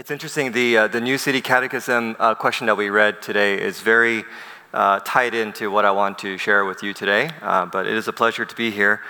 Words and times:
It's 0.00 0.10
interesting, 0.10 0.52
the, 0.52 0.78
uh, 0.78 0.88
the 0.88 0.98
New 0.98 1.18
City 1.18 1.42
Catechism 1.42 2.16
uh, 2.18 2.34
question 2.34 2.68
that 2.68 2.74
we 2.74 2.88
read 2.88 3.20
today 3.20 3.60
is 3.60 3.80
very 3.82 4.24
uh, 4.72 5.00
tied 5.00 5.34
into 5.34 5.70
what 5.70 5.84
I 5.84 5.90
want 5.90 6.18
to 6.20 6.38
share 6.38 6.64
with 6.64 6.82
you 6.82 6.94
today, 6.94 7.28
uh, 7.42 7.66
but 7.66 7.86
it 7.86 7.92
is 7.92 8.08
a 8.08 8.12
pleasure 8.14 8.46
to 8.46 8.56
be 8.56 8.70
here. 8.70 9.02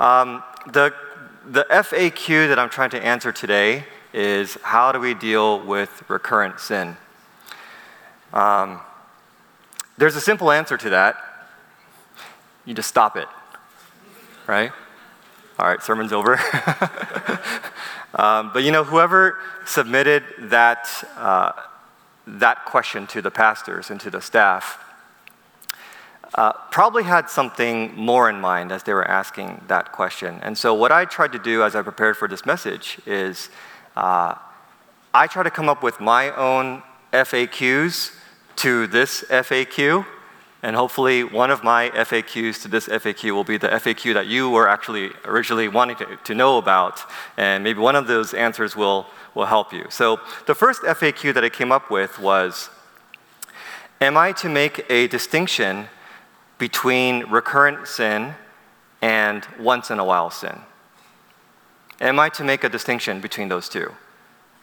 Um, 0.00 0.42
the, 0.66 0.92
the 1.46 1.64
FAQ 1.70 2.48
that 2.48 2.58
I'm 2.58 2.70
trying 2.70 2.90
to 2.90 3.00
answer 3.00 3.30
today 3.30 3.84
is 4.12 4.58
how 4.64 4.90
do 4.90 4.98
we 4.98 5.14
deal 5.14 5.64
with 5.64 6.02
recurrent 6.08 6.58
sin? 6.58 6.96
Um, 8.32 8.80
there's 9.96 10.16
a 10.16 10.20
simple 10.20 10.50
answer 10.50 10.76
to 10.76 10.90
that. 10.90 11.22
You 12.64 12.74
just 12.74 12.88
stop 12.88 13.16
it, 13.16 13.28
right? 14.48 14.72
All 15.56 15.68
right, 15.68 15.80
sermon's 15.80 16.12
over. 16.12 16.40
um, 18.14 18.50
but 18.52 18.62
you 18.62 18.70
know, 18.70 18.84
whoever 18.84 19.38
submitted 19.66 20.24
that, 20.38 20.86
uh, 21.16 21.52
that 22.26 22.64
question 22.64 23.06
to 23.08 23.22
the 23.22 23.30
pastors 23.30 23.90
and 23.90 24.00
to 24.00 24.10
the 24.10 24.20
staff 24.20 24.78
uh, 26.34 26.52
probably 26.70 27.02
had 27.02 27.28
something 27.28 27.94
more 27.94 28.30
in 28.30 28.40
mind 28.40 28.72
as 28.72 28.82
they 28.82 28.94
were 28.94 29.06
asking 29.06 29.60
that 29.68 29.92
question. 29.92 30.38
And 30.42 30.56
so, 30.56 30.72
what 30.72 30.90
I 30.90 31.04
tried 31.04 31.32
to 31.32 31.38
do 31.38 31.62
as 31.62 31.74
I 31.74 31.82
prepared 31.82 32.16
for 32.16 32.26
this 32.26 32.46
message 32.46 32.98
is 33.06 33.50
uh, 33.96 34.34
I 35.12 35.26
try 35.26 35.42
to 35.42 35.50
come 35.50 35.68
up 35.68 35.82
with 35.82 36.00
my 36.00 36.30
own 36.34 36.82
FAQs 37.12 38.14
to 38.56 38.86
this 38.86 39.24
FAQ. 39.28 40.06
And 40.62 40.76
hopefully, 40.76 41.24
one 41.24 41.50
of 41.50 41.64
my 41.64 41.90
FAQs 41.90 42.62
to 42.62 42.68
this 42.68 42.86
FAQ 42.86 43.32
will 43.32 43.42
be 43.42 43.56
the 43.56 43.68
FAQ 43.68 44.14
that 44.14 44.28
you 44.28 44.48
were 44.48 44.68
actually 44.68 45.10
originally 45.24 45.66
wanting 45.66 45.96
to, 45.96 46.16
to 46.16 46.34
know 46.36 46.56
about. 46.56 47.00
And 47.36 47.64
maybe 47.64 47.80
one 47.80 47.96
of 47.96 48.06
those 48.06 48.32
answers 48.32 48.76
will, 48.76 49.06
will 49.34 49.46
help 49.46 49.72
you. 49.72 49.86
So, 49.90 50.20
the 50.46 50.54
first 50.54 50.82
FAQ 50.82 51.34
that 51.34 51.42
I 51.42 51.48
came 51.48 51.72
up 51.72 51.90
with 51.90 52.20
was 52.20 52.70
Am 54.00 54.16
I 54.16 54.32
to 54.32 54.48
make 54.48 54.84
a 54.88 55.08
distinction 55.08 55.88
between 56.58 57.24
recurrent 57.30 57.88
sin 57.88 58.34
and 59.00 59.46
once 59.58 59.90
in 59.90 59.98
a 59.98 60.04
while 60.04 60.30
sin? 60.30 60.60
Am 62.00 62.20
I 62.20 62.28
to 62.30 62.44
make 62.44 62.62
a 62.62 62.68
distinction 62.68 63.20
between 63.20 63.48
those 63.48 63.68
two? 63.68 63.92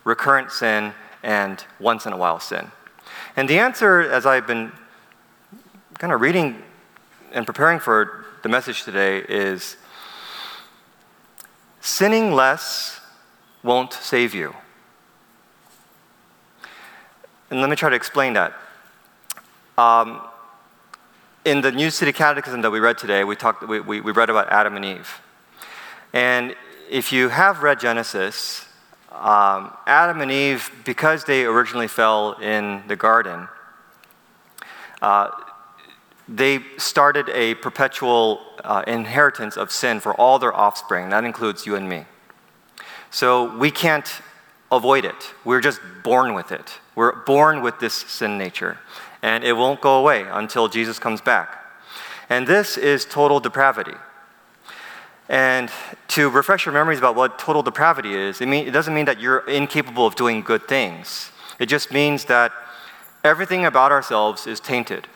Recurrent 0.05 0.52
sin 0.52 0.94
and 1.23 1.64
once 1.80 2.05
in 2.05 2.14
a 2.14 2.17
while 2.17 2.39
sin. 2.39 2.72
And 3.36 3.50
the 3.50 3.59
answer, 3.59 4.02
as 4.02 4.25
I've 4.25 4.47
been 4.47 4.72
kind 6.00 6.14
of 6.14 6.22
reading 6.22 6.55
and 7.33 7.45
preparing 7.45 7.78
for 7.78 8.23
the 8.42 8.47
message 8.47 8.83
today, 8.83 9.17
is 9.17 9.75
sinning 11.81 12.31
less 12.31 13.02
won't 13.64 13.92
save 13.92 14.33
you. 14.33 14.55
And 17.52 17.59
let 17.59 17.70
me 17.70 17.75
try 17.75 17.89
to 17.89 17.97
explain 17.97 18.31
that. 18.33 18.53
Um, 19.77 20.22
in 21.44 21.59
the 21.59 21.72
New 21.72 21.89
City 21.89 22.14
Catechism 22.14 22.61
that 22.61 22.72
we 22.72 22.80
read 22.80 22.97
today, 22.97 23.25
we, 23.25 23.36
talked, 23.36 23.67
we, 23.67 23.81
we, 23.81 24.00
we 24.00 24.14
read 24.14 24.30
about 24.30 24.47
Adam 24.50 24.77
and 24.77 24.86
Eve. 24.86 25.20
And 26.14 26.55
if 26.89 27.11
you 27.11 27.27
have 27.27 27.61
read 27.61 27.77
Genesis, 27.81 28.66
um, 29.11 29.73
Adam 29.86 30.22
and 30.22 30.31
Eve, 30.31 30.72
because 30.86 31.25
they 31.25 31.44
originally 31.44 31.89
fell 31.89 32.39
in 32.39 32.83
the 32.88 32.95
garden, 32.95 33.50
uh, 35.02 35.31
they 36.30 36.59
started 36.77 37.27
a 37.30 37.55
perpetual 37.55 38.41
uh, 38.63 38.83
inheritance 38.85 39.58
of 39.58 39.72
sin 39.72 39.99
for 39.99 40.13
all 40.13 40.38
their 40.38 40.55
offspring. 40.55 41.09
That 41.09 41.23
includes 41.23 41.66
you 41.66 41.75
and 41.75 41.89
me. 41.89 42.05
So 43.09 43.58
we 43.58 43.71
can't 43.71 44.08
avoid 44.71 45.05
it. 45.05 45.33
We're 45.44 45.61
just 45.61 45.81
born 46.03 46.36
with 46.36 46.52
it. 46.52 46.80
We're 46.94 47.16
born 47.23 47.63
with 47.63 47.80
this 47.80 47.95
sin 47.95 48.38
nature 48.38 48.77
and 49.21 49.44
it 49.44 49.53
won't 49.53 49.81
go 49.81 49.97
away 49.99 50.25
until 50.30 50.67
Jesus 50.67 50.99
comes 50.99 51.19
back. 51.19 51.58
And 52.30 52.45
this 52.45 52.77
is 52.77 53.05
total 53.05 53.39
depravity. 53.39 53.95
And 55.27 55.71
to 56.09 56.30
refresh 56.30 56.65
your 56.65 56.73
memories 56.73 56.99
about 56.99 57.15
what 57.15 57.39
total 57.39 57.64
depravity 57.64 58.14
is, 58.14 58.39
it, 58.39 58.48
mean, 58.48 58.67
it 58.67 58.71
doesn't 58.71 58.93
mean 58.93 59.05
that 59.05 59.20
you're 59.20 59.39
incapable 59.39 60.05
of 60.05 60.15
doing 60.15 60.42
good 60.42 60.67
things. 60.67 61.31
It 61.59 61.67
just 61.67 61.92
means 61.92 62.25
that 62.25 62.52
everything 63.23 63.65
about 63.65 63.92
ourselves 63.92 64.48
is 64.48 64.59
tainted. 64.59 65.08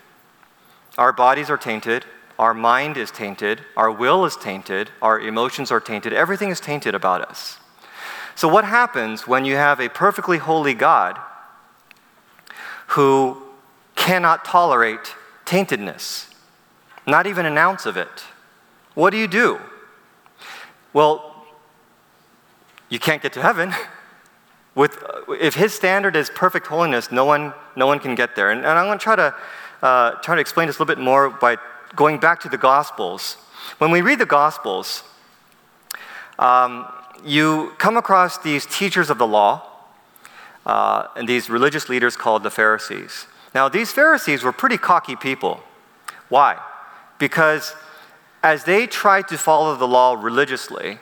Our 0.97 1.13
bodies 1.13 1.49
are 1.49 1.57
tainted, 1.57 2.05
our 2.37 2.53
mind 2.53 2.97
is 2.97 3.11
tainted, 3.11 3.61
our 3.75 3.91
will 3.91 4.25
is 4.25 4.35
tainted, 4.35 4.91
our 5.01 5.19
emotions 5.19 5.71
are 5.71 5.79
tainted, 5.79 6.13
everything 6.13 6.49
is 6.49 6.59
tainted 6.59 6.93
about 6.95 7.21
us. 7.21 7.57
So, 8.35 8.47
what 8.47 8.65
happens 8.65 9.27
when 9.27 9.45
you 9.45 9.55
have 9.55 9.79
a 9.79 9.89
perfectly 9.89 10.37
holy 10.37 10.73
God 10.73 11.19
who 12.87 13.41
cannot 13.95 14.43
tolerate 14.45 15.15
taintedness, 15.45 16.33
not 17.07 17.27
even 17.27 17.45
an 17.45 17.57
ounce 17.57 17.85
of 17.85 17.97
it. 17.97 18.23
What 18.95 19.09
do 19.09 19.17
you 19.17 19.27
do? 19.27 19.59
Well, 20.91 21.45
you 22.89 22.99
can't 22.99 23.21
get 23.21 23.33
to 23.33 23.41
heaven. 23.41 23.73
With, 24.75 25.03
if 25.29 25.53
his 25.53 25.73
standard 25.73 26.15
is 26.15 26.31
perfect 26.31 26.65
holiness, 26.65 27.11
no 27.11 27.25
one, 27.25 27.53
no 27.75 27.85
one 27.85 27.99
can 27.99 28.15
get 28.15 28.35
there. 28.35 28.49
And, 28.49 28.61
and 28.61 28.79
I'm 28.79 28.87
going 28.87 28.97
to 28.97 29.03
try 29.03 29.15
to 29.15 29.35
uh, 29.83 30.11
try 30.21 30.33
to 30.35 30.41
explain 30.41 30.67
this 30.67 30.77
a 30.77 30.79
little 30.81 30.95
bit 30.95 31.03
more 31.03 31.29
by 31.29 31.57
going 31.95 32.17
back 32.17 32.39
to 32.39 32.49
the 32.49 32.57
Gospels. 32.57 33.35
When 33.77 33.91
we 33.91 34.01
read 34.01 34.17
the 34.17 34.25
Gospels, 34.25 35.03
um, 36.39 36.87
you 37.25 37.73
come 37.77 37.97
across 37.97 38.37
these 38.37 38.65
teachers 38.65 39.09
of 39.09 39.17
the 39.17 39.27
law 39.27 39.61
uh, 40.65 41.07
and 41.17 41.27
these 41.27 41.49
religious 41.49 41.89
leaders 41.89 42.15
called 42.15 42.43
the 42.43 42.49
Pharisees. 42.49 43.27
Now, 43.53 43.67
these 43.67 43.91
Pharisees 43.91 44.41
were 44.41 44.53
pretty 44.53 44.77
cocky 44.77 45.17
people. 45.17 45.61
Why? 46.29 46.59
Because 47.19 47.75
as 48.41 48.63
they 48.63 48.87
tried 48.87 49.27
to 49.27 49.37
follow 49.37 49.75
the 49.75 49.87
law 49.87 50.13
religiously, 50.13 50.97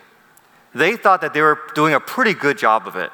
they 0.73 0.95
thought 0.95 1.21
that 1.21 1.33
they 1.35 1.41
were 1.41 1.59
doing 1.75 1.93
a 1.93 1.99
pretty 1.99 2.33
good 2.33 2.57
job 2.57 2.87
of 2.87 2.95
it. 2.95 3.11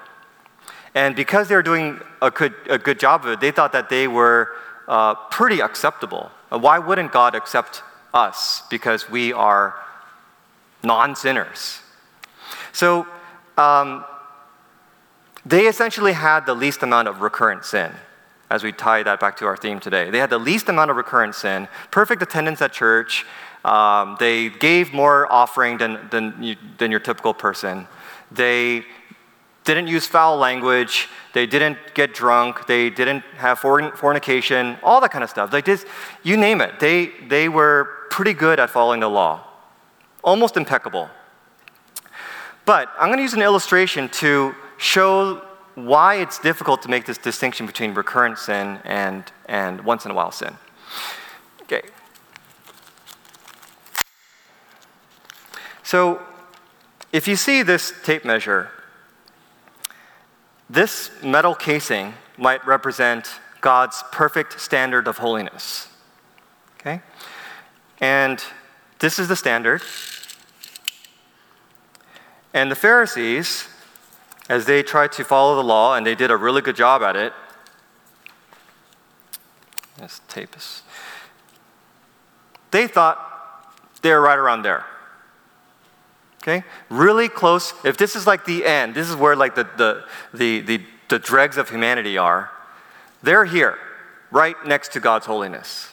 And 0.95 1.13
because 1.15 1.49
they 1.49 1.55
were 1.55 1.61
doing 1.61 1.99
a 2.21 2.31
good, 2.31 2.55
a 2.69 2.77
good 2.77 2.99
job 2.99 3.25
of 3.25 3.31
it, 3.33 3.39
they 3.41 3.51
thought 3.51 3.73
that 3.73 3.89
they 3.89 4.07
were 4.07 4.55
uh, 4.87 5.15
pretty 5.15 5.59
acceptable. 5.59 6.31
Why 6.49 6.79
wouldn't 6.79 7.11
God 7.11 7.35
accept 7.35 7.83
us? 8.13 8.63
Because 8.69 9.09
we 9.09 9.33
are 9.33 9.75
non 10.83 11.15
sinners. 11.15 11.81
So 12.71 13.07
um, 13.57 14.05
they 15.45 15.67
essentially 15.67 16.13
had 16.13 16.45
the 16.45 16.53
least 16.53 16.83
amount 16.83 17.07
of 17.07 17.21
recurrent 17.21 17.65
sin 17.65 17.91
as 18.49 18.63
we 18.63 18.71
tie 18.71 19.03
that 19.03 19.19
back 19.19 19.37
to 19.37 19.45
our 19.45 19.57
theme 19.57 19.79
today. 19.79 20.09
They 20.09 20.19
had 20.19 20.29
the 20.29 20.37
least 20.37 20.69
amount 20.69 20.89
of 20.89 20.97
recurrent 20.97 21.35
sin, 21.35 21.67
perfect 21.91 22.21
attendance 22.21 22.61
at 22.61 22.71
church. 22.71 23.25
Um, 23.65 24.15
they 24.19 24.49
gave 24.49 24.93
more 24.93 25.31
offering 25.31 25.77
than, 25.77 26.07
than, 26.11 26.41
you, 26.41 26.55
than 26.77 26.91
your 26.91 27.01
typical 27.01 27.33
person. 27.33 27.87
They 28.31 28.85
didn't 29.73 29.87
use 29.87 30.07
foul 30.07 30.37
language. 30.37 31.09
They 31.33 31.45
didn't 31.45 31.77
get 31.93 32.13
drunk. 32.13 32.67
They 32.67 32.89
didn't 32.89 33.23
have 33.35 33.59
fornication, 33.59 34.77
all 34.81 35.01
that 35.01 35.11
kind 35.11 35.23
of 35.23 35.29
stuff. 35.29 35.53
Like 35.53 35.65
this, 35.65 35.85
you 36.23 36.37
name 36.37 36.61
it. 36.61 36.79
They, 36.79 37.11
they 37.27 37.49
were 37.49 37.89
pretty 38.09 38.33
good 38.33 38.59
at 38.59 38.69
following 38.69 39.01
the 39.01 39.09
law, 39.09 39.45
almost 40.23 40.57
impeccable. 40.57 41.09
But 42.65 42.89
I'm 42.99 43.07
going 43.07 43.17
to 43.17 43.23
use 43.23 43.33
an 43.33 43.41
illustration 43.41 44.09
to 44.09 44.55
show 44.77 45.43
why 45.75 46.15
it's 46.15 46.39
difficult 46.39 46.81
to 46.81 46.89
make 46.89 47.05
this 47.05 47.17
distinction 47.17 47.65
between 47.65 47.93
recurrent 47.93 48.39
sin 48.39 48.79
and, 48.83 49.31
and 49.45 49.81
once 49.85 50.05
in 50.05 50.11
a 50.11 50.13
while 50.13 50.31
sin. 50.31 50.55
Okay. 51.63 51.83
So, 55.83 56.21
if 57.13 57.27
you 57.27 57.35
see 57.35 57.63
this 57.63 57.93
tape 58.03 58.25
measure, 58.25 58.69
this 60.69 61.11
metal 61.23 61.55
casing 61.55 62.13
might 62.37 62.65
represent 62.65 63.39
God's 63.61 64.03
perfect 64.11 64.59
standard 64.59 65.07
of 65.07 65.17
holiness. 65.17 65.87
Okay? 66.79 67.01
And 67.99 68.43
this 68.99 69.19
is 69.19 69.27
the 69.27 69.35
standard. 69.35 69.81
And 72.53 72.71
the 72.71 72.75
Pharisees 72.75 73.67
as 74.49 74.65
they 74.65 74.81
tried 74.81 75.11
to 75.13 75.23
follow 75.23 75.55
the 75.55 75.63
law, 75.63 75.95
and 75.95 76.05
they 76.05 76.15
did 76.15 76.31
a 76.31 76.37
really 76.37 76.61
good 76.61 76.75
job 76.75 77.01
at 77.01 77.15
it. 77.15 77.33
This 79.97 80.21
tape. 80.27 80.55
They 82.71 82.87
thought 82.87 83.73
they 84.01 84.11
were 84.11 84.21
right 84.21 84.37
around 84.37 84.61
there. 84.61 84.85
Okay? 86.47 86.63
Really 86.89 87.27
close. 87.27 87.73
If 87.83 87.97
this 87.97 88.15
is 88.15 88.25
like 88.25 88.45
the 88.45 88.65
end, 88.65 88.95
this 88.95 89.09
is 89.09 89.15
where 89.15 89.35
like 89.35 89.55
the, 89.55 89.67
the, 89.75 90.05
the, 90.33 90.61
the, 90.61 90.85
the 91.09 91.19
dregs 91.19 91.57
of 91.57 91.69
humanity 91.69 92.17
are, 92.17 92.49
they're 93.21 93.43
here, 93.43 93.77
right 94.31 94.55
next 94.65 94.93
to 94.93 95.01
God's 95.01 95.25
holiness. 95.25 95.91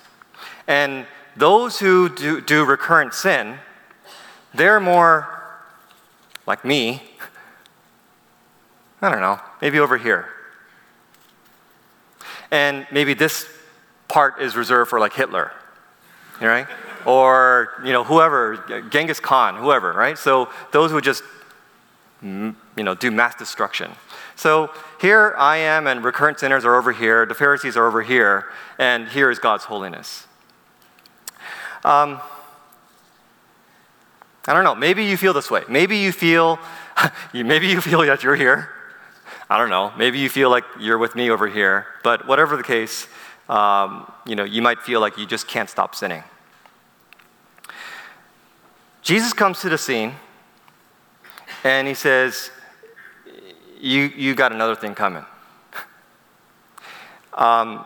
And 0.68 1.06
those 1.36 1.80
who 1.80 2.08
do, 2.08 2.40
do 2.40 2.64
recurrent 2.64 3.14
sin, 3.14 3.58
they're 4.54 4.78
more 4.78 5.28
like 6.46 6.64
me, 6.64 7.02
I 9.02 9.10
don't 9.10 9.20
know, 9.20 9.40
maybe 9.60 9.80
over 9.80 9.98
here. 9.98 10.28
And 12.52 12.86
maybe 12.92 13.14
this 13.14 13.48
part 14.06 14.40
is 14.40 14.54
reserved 14.54 14.88
for 14.88 15.00
like 15.00 15.14
Hitler, 15.14 15.50
right? 16.40 16.68
Or 17.06 17.70
you 17.84 17.92
know 17.92 18.04
whoever, 18.04 18.84
Genghis 18.90 19.20
Khan, 19.20 19.56
whoever, 19.56 19.92
right? 19.92 20.18
So 20.18 20.48
those 20.72 20.90
who 20.90 21.00
just 21.00 21.22
you 22.22 22.54
know 22.76 22.94
do 22.94 23.10
mass 23.10 23.34
destruction. 23.34 23.90
So 24.36 24.70
here 25.00 25.34
I 25.38 25.58
am, 25.58 25.86
and 25.86 26.04
recurrent 26.04 26.40
sinners 26.40 26.64
are 26.64 26.76
over 26.76 26.92
here. 26.92 27.26
The 27.26 27.34
Pharisees 27.34 27.76
are 27.76 27.86
over 27.86 28.02
here, 28.02 28.46
and 28.78 29.08
here 29.08 29.30
is 29.30 29.38
God's 29.38 29.64
holiness. 29.64 30.26
Um, 31.84 32.20
I 34.46 34.52
don't 34.52 34.64
know. 34.64 34.74
Maybe 34.74 35.04
you 35.04 35.16
feel 35.16 35.32
this 35.32 35.50
way. 35.50 35.62
Maybe 35.68 35.98
you 35.98 36.12
feel, 36.12 36.58
maybe 37.34 37.68
you 37.68 37.80
feel 37.80 38.00
that 38.02 38.22
you're 38.22 38.36
here. 38.36 38.68
I 39.48 39.58
don't 39.58 39.70
know. 39.70 39.92
Maybe 39.96 40.18
you 40.18 40.28
feel 40.28 40.50
like 40.50 40.64
you're 40.80 40.98
with 40.98 41.14
me 41.14 41.30
over 41.30 41.46
here. 41.46 41.86
But 42.02 42.26
whatever 42.26 42.56
the 42.56 42.62
case, 42.62 43.06
um, 43.48 44.10
you 44.26 44.34
know, 44.34 44.44
you 44.44 44.62
might 44.62 44.80
feel 44.80 45.00
like 45.00 45.18
you 45.18 45.26
just 45.26 45.46
can't 45.46 45.68
stop 45.68 45.94
sinning. 45.94 46.24
Jesus 49.04 49.34
comes 49.34 49.60
to 49.60 49.68
the 49.68 49.78
scene, 49.78 50.14
and 51.62 51.86
he 51.86 51.94
says, 51.94 52.50
"You, 53.78 54.10
you 54.16 54.34
got 54.34 54.50
another 54.50 54.74
thing 54.74 54.94
coming." 54.94 55.24
Um, 57.36 57.84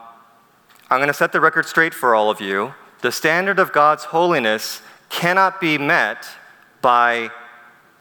I'm 0.91 0.99
going 0.99 1.09
to 1.09 1.15
set 1.15 1.33
the 1.33 1.41
record 1.41 1.65
straight 1.65 1.95
for 1.95 2.15
all 2.15 2.29
of 2.29 2.39
you. 2.39 2.75
The 3.01 3.11
standard 3.11 3.59
of 3.59 3.73
God's 3.73 4.05
holiness 4.05 4.83
cannot 5.09 5.59
be 5.59 5.79
met 5.79 6.29
by 6.83 7.31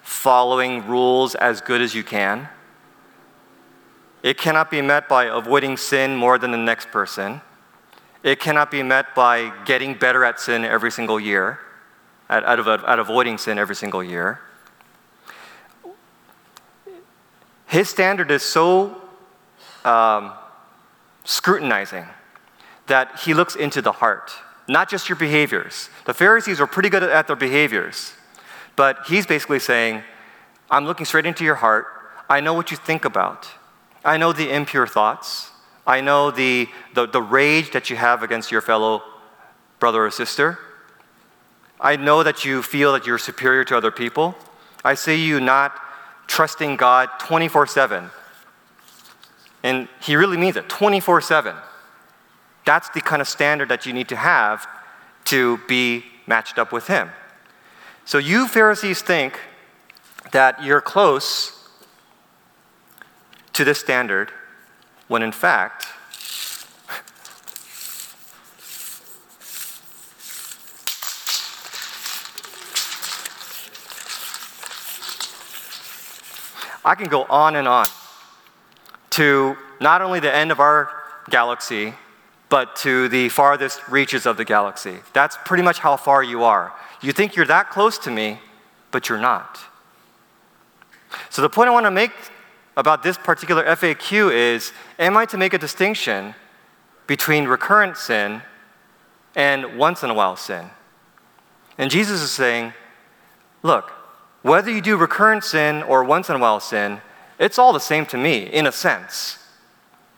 following 0.02 0.86
rules 0.88 1.36
as 1.36 1.62
good 1.62 1.81
as 1.81 1.96
you 1.96 2.04
can. 2.04 2.50
It 4.24 4.38
cannot 4.38 4.70
be 4.70 4.81
met 4.81 5.08
by 5.08 5.25
avoiding 5.25 5.78
sin 5.78 6.18
more 6.18 6.38
than 6.38 6.52
the 6.52 6.58
next 6.58 6.92
person. 6.92 7.42
It 8.24 8.40
cannot 8.40 8.72
be 8.72 8.84
met 8.84 9.16
by 9.16 9.54
getting 9.63 9.94
better 9.94 10.25
at 10.25 10.40
sin 10.40 10.66
every 10.66 10.92
single 10.92 11.20
year, 11.20 11.60
at, 12.29 12.44
at, 12.44 12.59
at 12.59 13.00
avoiding 13.00 13.38
sin 13.38 13.57
every 13.57 13.75
single 13.75 14.03
year. 14.03 14.39
His 17.68 17.89
standard 17.89 18.31
is 18.31 18.44
so 18.44 19.01
um, 19.83 20.33
scrutinizing 21.25 22.06
that 22.88 23.19
he 23.19 23.33
looks 23.33 23.56
into 23.56 23.81
the 23.81 23.91
heart, 23.91 24.31
not 24.68 24.89
just 24.89 25.09
your 25.09 25.18
behaviors. 25.18 25.89
The 26.06 26.13
Pharisees 26.13 26.62
are 26.62 26.68
pretty 26.68 26.89
good 26.89 27.03
at 27.03 27.27
their 27.27 27.35
behaviors. 27.35 28.13
But 28.77 29.00
he's 29.07 29.25
basically 29.25 29.59
saying, 29.59 30.03
I'm 30.69 30.85
looking 30.85 31.06
straight 31.06 31.25
into 31.25 31.44
your 31.44 31.56
heart. 31.56 31.88
I 32.29 32.39
know 32.39 32.53
what 32.53 32.71
you 32.71 32.77
think 32.77 33.03
about. 33.03 33.47
I 34.06 34.18
know 34.18 34.31
the 34.31 34.53
impure 34.53 34.88
thoughts. 34.88 35.51
I 35.85 36.01
know 36.01 36.31
the, 36.31 36.69
the, 36.94 37.07
the 37.07 37.21
rage 37.21 37.71
that 37.71 37.89
you 37.89 37.95
have 37.95 38.24
against 38.24 38.51
your 38.51 38.62
fellow 38.62 39.01
brother 39.79 40.06
or 40.06 40.12
sister. 40.12 40.59
I 41.79 41.95
know 41.95 42.24
that 42.24 42.44
you 42.44 42.63
feel 42.63 42.94
that 42.94 43.06
you're 43.06 43.18
superior 43.18 43.63
to 43.65 43.77
other 43.77 43.91
people. 43.91 44.35
I 44.83 44.95
see 44.95 45.25
you 45.25 45.39
not 45.39 45.79
trusting 46.27 46.75
God 46.75 47.09
24 47.19 47.68
7. 47.68 48.09
And 49.63 49.88
he 50.01 50.15
really 50.15 50.38
means 50.38 50.56
it 50.56 50.69
24 50.69 51.21
7. 51.21 51.56
That's 52.65 52.89
the 52.89 53.01
kind 53.01 53.21
of 53.21 53.27
standard 53.27 53.69
that 53.69 53.85
you 53.85 53.94
need 53.94 54.09
to 54.09 54.15
have 54.15 54.68
to 55.25 55.59
be 55.68 56.03
matched 56.25 56.57
up 56.57 56.71
with 56.71 56.88
him. 56.88 57.09
So 58.06 58.18
you 58.18 58.47
Pharisees 58.47 59.01
think 59.01 59.39
that 60.31 60.63
you're 60.63 60.81
close 60.81 61.69
to 63.53 63.63
this 63.63 63.79
standard 63.79 64.31
when 65.07 65.24
in 65.24 65.31
fact, 65.31 65.88
I 76.88 76.95
can 76.95 77.10
go 77.10 77.25
on 77.25 77.57
and 77.57 77.68
on 77.68 77.86
to 79.10 79.57
not 79.81 80.01
only 80.01 80.22
the 80.22 80.34
end 80.34 80.54
of 80.54 80.62
our 80.62 80.89
galaxy, 81.30 81.94
but 82.48 82.78
to 82.78 83.10
the 83.10 83.28
farthest 83.28 83.86
reaches 83.89 84.25
of 84.25 84.38
the 84.38 84.45
galaxy. 84.45 85.00
That's 85.12 85.38
pretty 85.44 85.63
much 85.63 85.80
how 85.80 85.98
far 85.98 86.24
you 86.24 86.45
are. 86.45 86.74
You 87.01 87.12
think 87.12 87.36
you're 87.36 87.45
that 87.48 87.72
close 87.72 87.98
to 88.00 88.10
me, 88.10 88.39
but 88.92 89.10
you're 89.10 89.19
not. 89.19 89.60
So, 91.30 91.42
the 91.42 91.50
point 91.50 91.68
I 91.68 91.74
want 91.74 91.86
to 91.86 91.92
make 91.92 92.12
about 92.78 93.04
this 93.04 93.18
particular 93.18 93.66
FAQ 93.66 94.31
is 94.31 94.72
Am 94.98 95.18
I 95.18 95.25
to 95.25 95.38
make 95.38 95.54
a 95.54 95.57
distinction 95.57 96.36
between 97.06 97.50
recurrent 97.50 97.98
sin 97.98 98.42
and 99.36 99.78
once 99.78 100.04
in 100.04 100.10
a 100.10 100.13
while 100.13 100.38
sin? 100.38 100.69
And 101.78 101.92
Jesus 101.92 102.22
is 102.22 102.31
saying, 102.31 102.72
Look, 103.62 103.92
whether 104.48 104.72
you 104.72 104.82
do 104.82 104.96
recurrent 104.96 105.44
sin 105.44 105.84
or 105.84 106.06
once 106.06 106.30
in 106.30 106.36
a 106.38 106.40
while 106.40 106.62
sin, 106.62 107.02
it's 107.38 107.60
all 107.60 107.74
the 107.74 107.80
same 107.80 108.06
to 108.06 108.18
me, 108.18 108.44
in 108.44 108.66
a 108.66 108.72
sense. 108.72 109.40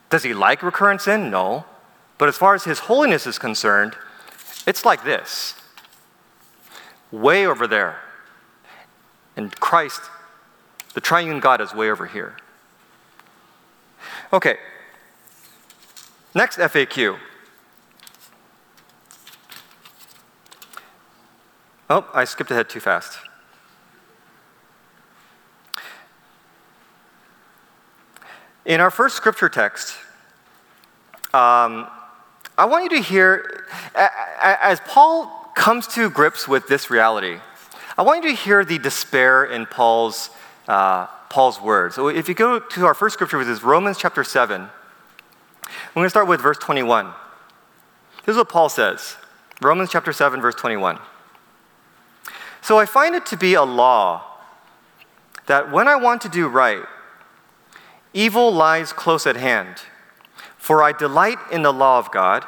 Does 0.08 0.22
he 0.22 0.32
like 0.32 0.62
recurrent 0.62 1.02
sin? 1.02 1.30
No. 1.30 1.64
But 2.16 2.28
as 2.28 2.36
far 2.36 2.54
as 2.54 2.62
his 2.62 2.78
holiness 2.80 3.26
is 3.26 3.38
concerned, 3.38 3.96
it's 4.66 4.84
like 4.84 5.04
this 5.04 5.54
way 7.10 7.44
over 7.44 7.66
there. 7.66 7.98
And 9.36 9.58
Christ, 9.58 10.00
the 10.94 11.00
triune 11.00 11.40
God, 11.40 11.60
is 11.60 11.74
way 11.74 11.90
over 11.90 12.06
here. 12.06 12.36
Okay. 14.32 14.58
Next 16.36 16.58
FAQ. 16.58 17.18
Oh, 21.88 22.08
I 22.14 22.24
skipped 22.24 22.52
ahead 22.52 22.68
too 22.68 22.78
fast. 22.78 23.18
In 28.66 28.80
our 28.80 28.90
first 28.90 29.16
scripture 29.16 29.48
text, 29.48 29.96
um, 31.32 31.86
I 32.58 32.66
want 32.66 32.84
you 32.84 32.98
to 32.98 33.02
hear, 33.02 33.66
as 33.94 34.80
Paul 34.80 35.26
comes 35.54 35.86
to 35.88 36.10
grips 36.10 36.46
with 36.46 36.68
this 36.68 36.90
reality, 36.90 37.38
I 37.96 38.02
want 38.02 38.22
you 38.22 38.30
to 38.30 38.36
hear 38.36 38.62
the 38.64 38.78
despair 38.78 39.44
in 39.44 39.64
Paul's, 39.64 40.28
uh, 40.68 41.06
Paul's 41.30 41.58
words. 41.60 41.94
So 41.94 42.08
if 42.08 42.28
you 42.28 42.34
go 42.34 42.58
to 42.58 42.84
our 42.84 42.92
first 42.92 43.14
scripture, 43.14 43.38
which 43.38 43.48
is 43.48 43.62
Romans 43.62 43.96
chapter 43.96 44.22
7, 44.24 44.60
we're 44.60 44.68
going 45.94 46.04
to 46.04 46.10
start 46.10 46.28
with 46.28 46.42
verse 46.42 46.58
21. 46.58 47.06
This 48.26 48.34
is 48.34 48.36
what 48.36 48.50
Paul 48.50 48.68
says 48.68 49.16
Romans 49.62 49.90
chapter 49.90 50.12
7, 50.12 50.40
verse 50.42 50.54
21. 50.54 50.98
So 52.60 52.78
I 52.78 52.84
find 52.84 53.14
it 53.14 53.24
to 53.26 53.38
be 53.38 53.54
a 53.54 53.62
law 53.62 54.22
that 55.46 55.72
when 55.72 55.88
I 55.88 55.96
want 55.96 56.20
to 56.22 56.28
do 56.28 56.46
right, 56.46 56.84
evil 58.12 58.52
lies 58.52 58.92
close 58.92 59.26
at 59.26 59.36
hand. 59.36 59.82
For 60.56 60.82
I 60.82 60.92
delight 60.92 61.38
in 61.50 61.62
the 61.62 61.72
law 61.72 61.98
of 61.98 62.10
God 62.10 62.44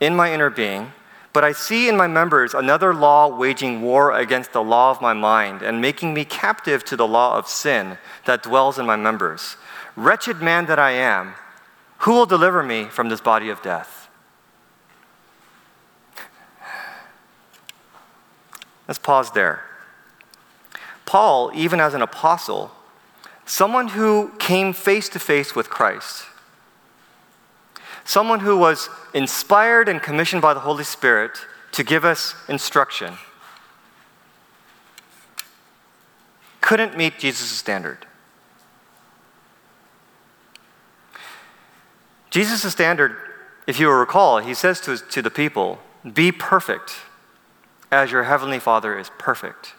in 0.00 0.14
my 0.14 0.32
inner 0.32 0.50
being 0.50 0.92
but 1.32 1.44
I 1.44 1.52
see 1.52 1.88
in 1.88 1.96
my 1.96 2.08
members 2.08 2.54
another 2.54 2.92
law 2.92 3.28
waging 3.28 3.82
war 3.82 4.12
against 4.12 4.52
the 4.52 4.62
law 4.62 4.90
of 4.90 5.00
my 5.00 5.12
mind 5.12 5.62
and 5.62 5.80
making 5.80 6.12
me 6.12 6.24
captive 6.24 6.84
to 6.86 6.96
the 6.96 7.06
law 7.06 7.38
of 7.38 7.46
sin 7.46 7.98
that 8.24 8.42
dwells 8.42 8.78
in 8.78 8.86
my 8.86 8.96
members. 8.96 9.56
Wretched 9.94 10.42
man 10.42 10.66
that 10.66 10.78
I 10.78 10.90
am, 10.92 11.34
who 11.98 12.12
will 12.12 12.26
deliver 12.26 12.62
me 12.62 12.84
from 12.86 13.08
this 13.08 13.20
body 13.20 13.48
of 13.48 13.62
death? 13.62 14.08
Let's 18.88 18.98
pause 18.98 19.30
there. 19.30 19.62
Paul, 21.06 21.52
even 21.54 21.80
as 21.80 21.94
an 21.94 22.02
apostle, 22.02 22.72
someone 23.50 23.88
who 23.88 24.30
came 24.38 24.72
face 24.72 25.08
to 25.08 25.18
face 25.18 25.56
with 25.56 25.68
Christ, 25.68 26.24
someone 28.04 28.38
who 28.38 28.56
was 28.56 28.88
inspired 29.12 29.88
and 29.88 30.00
commissioned 30.00 30.40
by 30.40 30.54
the 30.54 30.60
Holy 30.60 30.84
Spirit 30.84 31.32
to 31.72 31.82
give 31.82 32.04
us 32.04 32.36
instruction, 32.48 33.14
couldn't 36.60 36.96
meet 36.96 37.18
Jesus' 37.18 37.50
standard. 37.50 38.06
Jesus' 42.30 42.70
standard, 42.70 43.16
if 43.66 43.80
you 43.80 43.88
will 43.88 43.94
recall, 43.94 44.38
he 44.38 44.54
says 44.54 44.80
to, 44.82 44.96
to 44.96 45.20
the 45.20 45.30
people, 45.30 45.80
Be 46.14 46.30
perfect 46.30 46.94
as 47.90 48.12
your 48.12 48.22
heavenly 48.22 48.60
Father 48.60 48.96
is 48.96 49.10
perfect. 49.18 49.74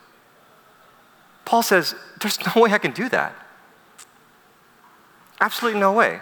Paul 1.45 1.63
says, 1.63 1.95
There's 2.19 2.37
no 2.53 2.63
way 2.63 2.73
I 2.73 2.77
can 2.77 2.91
do 2.91 3.07
that. 3.07 3.33
Absolutely 5.41 5.79
no 5.79 5.91
way. 5.91 6.21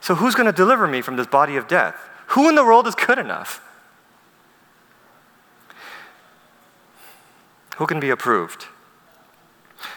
So, 0.00 0.14
who's 0.14 0.34
going 0.34 0.46
to 0.46 0.52
deliver 0.52 0.86
me 0.86 1.02
from 1.02 1.16
this 1.16 1.26
body 1.26 1.56
of 1.56 1.68
death? 1.68 1.96
Who 2.28 2.48
in 2.48 2.54
the 2.54 2.64
world 2.64 2.86
is 2.86 2.94
good 2.94 3.18
enough? 3.18 3.62
Who 7.76 7.86
can 7.86 8.00
be 8.00 8.08
approved? 8.08 8.66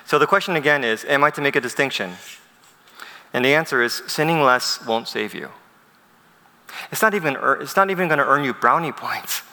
So, 0.06 0.20
the 0.20 0.28
question 0.28 0.58
again 0.58 0.84
is 0.84 1.06
Am 1.06 1.24
I 1.24 1.32
to 1.32 1.42
make 1.42 1.56
a 1.56 1.62
distinction? 1.62 2.16
And 3.32 3.46
the 3.46 3.54
answer 3.54 3.82
is 3.82 4.02
sinning 4.08 4.42
less 4.42 4.86
won't 4.86 5.08
save 5.08 5.34
you. 5.34 5.50
It's 6.92 7.02
not 7.02 7.14
even, 7.14 7.38
it's 7.62 7.76
not 7.76 7.90
even 7.90 8.08
going 8.08 8.18
to 8.18 8.26
earn 8.26 8.44
you 8.44 8.54
brownie 8.54 8.92
points. 8.92 9.44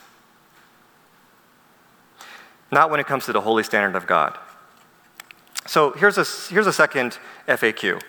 Not 2.72 2.90
when 2.90 2.98
it 2.98 3.06
comes 3.06 3.26
to 3.26 3.32
the 3.32 3.42
holy 3.42 3.62
standard 3.62 3.96
of 3.96 4.06
God. 4.06 4.36
So 5.66 5.92
here's 5.92 6.18
a, 6.18 6.24
here's 6.50 6.66
a 6.66 6.72
second 6.72 7.18
FAQ 7.46 8.02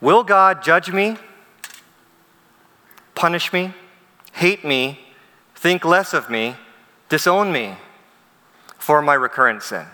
Will 0.00 0.24
God 0.24 0.62
judge 0.62 0.90
me, 0.90 1.16
punish 3.14 3.52
me, 3.52 3.74
hate 4.32 4.64
me, 4.64 4.98
think 5.54 5.84
less 5.84 6.14
of 6.14 6.30
me, 6.30 6.56
disown 7.08 7.52
me 7.52 7.76
for 8.78 9.02
my 9.02 9.14
recurrent 9.14 9.62
sin? 9.62 9.86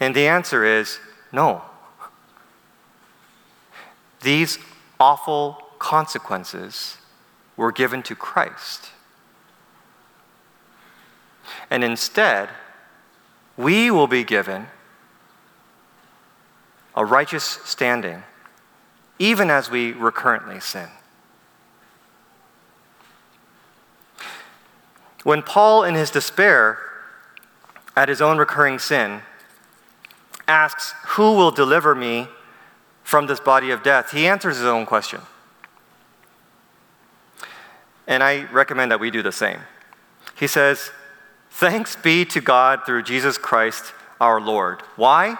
And 0.00 0.14
the 0.14 0.26
answer 0.26 0.64
is 0.64 0.98
no. 1.30 1.62
These 4.22 4.58
awful 4.98 5.62
consequences 5.78 6.96
were 7.56 7.70
given 7.70 8.02
to 8.04 8.16
Christ. 8.16 8.90
And 11.70 11.84
instead, 11.84 12.48
we 13.56 13.90
will 13.90 14.06
be 14.06 14.24
given 14.24 14.66
a 16.98 17.04
righteous 17.04 17.44
standing, 17.64 18.24
even 19.20 19.50
as 19.50 19.70
we 19.70 19.92
recurrently 19.92 20.58
sin. 20.58 20.88
When 25.22 25.42
Paul, 25.42 25.84
in 25.84 25.94
his 25.94 26.10
despair 26.10 26.78
at 27.96 28.08
his 28.08 28.20
own 28.20 28.36
recurring 28.36 28.80
sin, 28.80 29.22
asks, 30.48 30.92
Who 31.10 31.36
will 31.36 31.52
deliver 31.52 31.94
me 31.94 32.26
from 33.04 33.28
this 33.28 33.38
body 33.38 33.70
of 33.70 33.84
death? 33.84 34.10
he 34.10 34.26
answers 34.26 34.56
his 34.56 34.66
own 34.66 34.84
question. 34.84 35.20
And 38.08 38.24
I 38.24 38.50
recommend 38.50 38.90
that 38.90 38.98
we 38.98 39.12
do 39.12 39.22
the 39.22 39.30
same. 39.30 39.60
He 40.34 40.48
says, 40.48 40.90
Thanks 41.48 41.94
be 41.94 42.24
to 42.24 42.40
God 42.40 42.80
through 42.84 43.04
Jesus 43.04 43.38
Christ 43.38 43.92
our 44.20 44.40
Lord. 44.40 44.82
Why? 44.96 45.38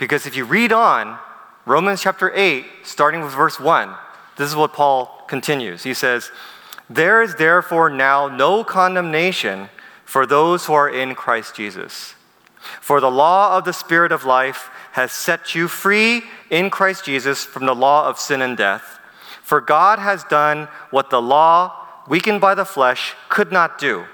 Because 0.00 0.24
if 0.24 0.34
you 0.34 0.46
read 0.46 0.72
on, 0.72 1.18
Romans 1.66 2.00
chapter 2.00 2.32
8, 2.34 2.64
starting 2.84 3.20
with 3.20 3.34
verse 3.34 3.60
1, 3.60 3.94
this 4.38 4.48
is 4.48 4.56
what 4.56 4.72
Paul 4.72 5.24
continues. 5.28 5.82
He 5.82 5.92
says, 5.92 6.30
There 6.88 7.22
is 7.22 7.34
therefore 7.34 7.90
now 7.90 8.26
no 8.26 8.64
condemnation 8.64 9.68
for 10.06 10.24
those 10.24 10.64
who 10.64 10.72
are 10.72 10.88
in 10.88 11.14
Christ 11.14 11.54
Jesus. 11.54 12.14
For 12.80 12.98
the 12.98 13.10
law 13.10 13.58
of 13.58 13.66
the 13.66 13.74
Spirit 13.74 14.10
of 14.10 14.24
life 14.24 14.70
has 14.92 15.12
set 15.12 15.54
you 15.54 15.68
free 15.68 16.22
in 16.48 16.70
Christ 16.70 17.04
Jesus 17.04 17.44
from 17.44 17.66
the 17.66 17.74
law 17.74 18.08
of 18.08 18.18
sin 18.18 18.40
and 18.40 18.56
death. 18.56 18.98
For 19.42 19.60
God 19.60 19.98
has 19.98 20.24
done 20.24 20.68
what 20.90 21.10
the 21.10 21.20
law, 21.20 21.86
weakened 22.08 22.40
by 22.40 22.54
the 22.54 22.64
flesh, 22.64 23.14
could 23.28 23.52
not 23.52 23.78
do 23.78 24.06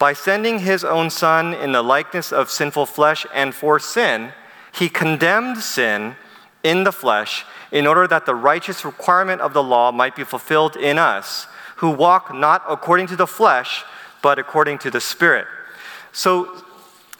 by 0.00 0.12
sending 0.12 0.58
his 0.58 0.82
own 0.82 1.08
Son 1.08 1.54
in 1.54 1.70
the 1.70 1.82
likeness 1.82 2.32
of 2.32 2.50
sinful 2.50 2.86
flesh 2.86 3.24
and 3.32 3.54
for 3.54 3.78
sin, 3.78 4.32
he 4.72 4.88
condemned 4.88 5.58
sin 5.58 6.16
in 6.62 6.84
the 6.84 6.92
flesh 6.92 7.44
in 7.70 7.86
order 7.86 8.06
that 8.06 8.26
the 8.26 8.34
righteous 8.34 8.84
requirement 8.84 9.40
of 9.40 9.52
the 9.52 9.62
law 9.62 9.90
might 9.92 10.16
be 10.16 10.24
fulfilled 10.24 10.76
in 10.76 10.98
us, 10.98 11.46
who 11.76 11.90
walk 11.90 12.34
not 12.34 12.62
according 12.68 13.06
to 13.08 13.16
the 13.16 13.26
flesh, 13.26 13.84
but 14.22 14.38
according 14.38 14.78
to 14.78 14.90
the 14.90 15.00
Spirit. 15.00 15.46
So, 16.12 16.64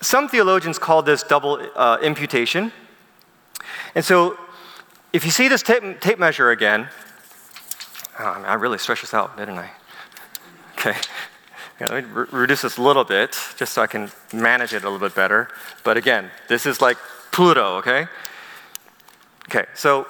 some 0.01 0.29
theologians 0.29 0.79
call 0.79 1.03
this 1.03 1.23
double 1.23 1.67
uh, 1.75 1.99
imputation. 2.03 2.73
And 3.95 4.05
so, 4.05 4.39
if 5.13 5.25
you 5.25 5.31
see 5.31 5.49
this 5.49 5.63
tape, 5.63 6.01
tape 6.01 6.19
measure 6.19 6.51
again, 6.51 6.89
oh, 8.19 8.25
I, 8.25 8.43
I 8.43 8.55
really 8.55 8.79
stretched 8.79 9.03
this 9.03 9.15
out, 9.15 9.37
didn't 9.37 9.59
I? 9.59 9.71
Okay. 10.79 10.95
let 11.81 12.05
me 12.05 12.11
re- 12.13 12.27
reduce 12.31 12.63
this 12.63 12.77
a 12.77 12.83
little 12.83 13.05
bit 13.05 13.39
just 13.57 13.73
so 13.73 13.83
I 13.83 13.87
can 13.87 14.11
manage 14.33 14.73
it 14.73 14.85
a 14.85 14.91
little 14.91 15.07
bit 15.07 15.15
better. 15.15 15.49
But 15.85 15.97
again, 15.97 16.31
this 16.49 16.67
is 16.67 16.81
like 16.81 16.99
Pluto, 17.33 17.79
okay? 17.79 18.07
Okay, 19.49 19.65
so 19.75 20.07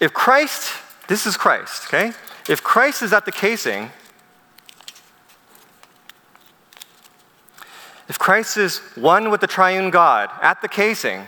if 0.00 0.12
Christ, 0.12 0.72
this 1.08 1.26
is 1.26 1.36
Christ, 1.36 1.84
okay? 1.86 2.12
If 2.48 2.62
Christ 2.62 3.02
is 3.02 3.12
at 3.12 3.24
the 3.24 3.32
casing, 3.32 3.90
if 8.08 8.18
Christ 8.18 8.56
is 8.56 8.78
one 8.96 9.30
with 9.30 9.40
the 9.40 9.46
triune 9.46 9.90
God 9.90 10.30
at 10.42 10.60
the 10.60 10.68
casing, 10.68 11.26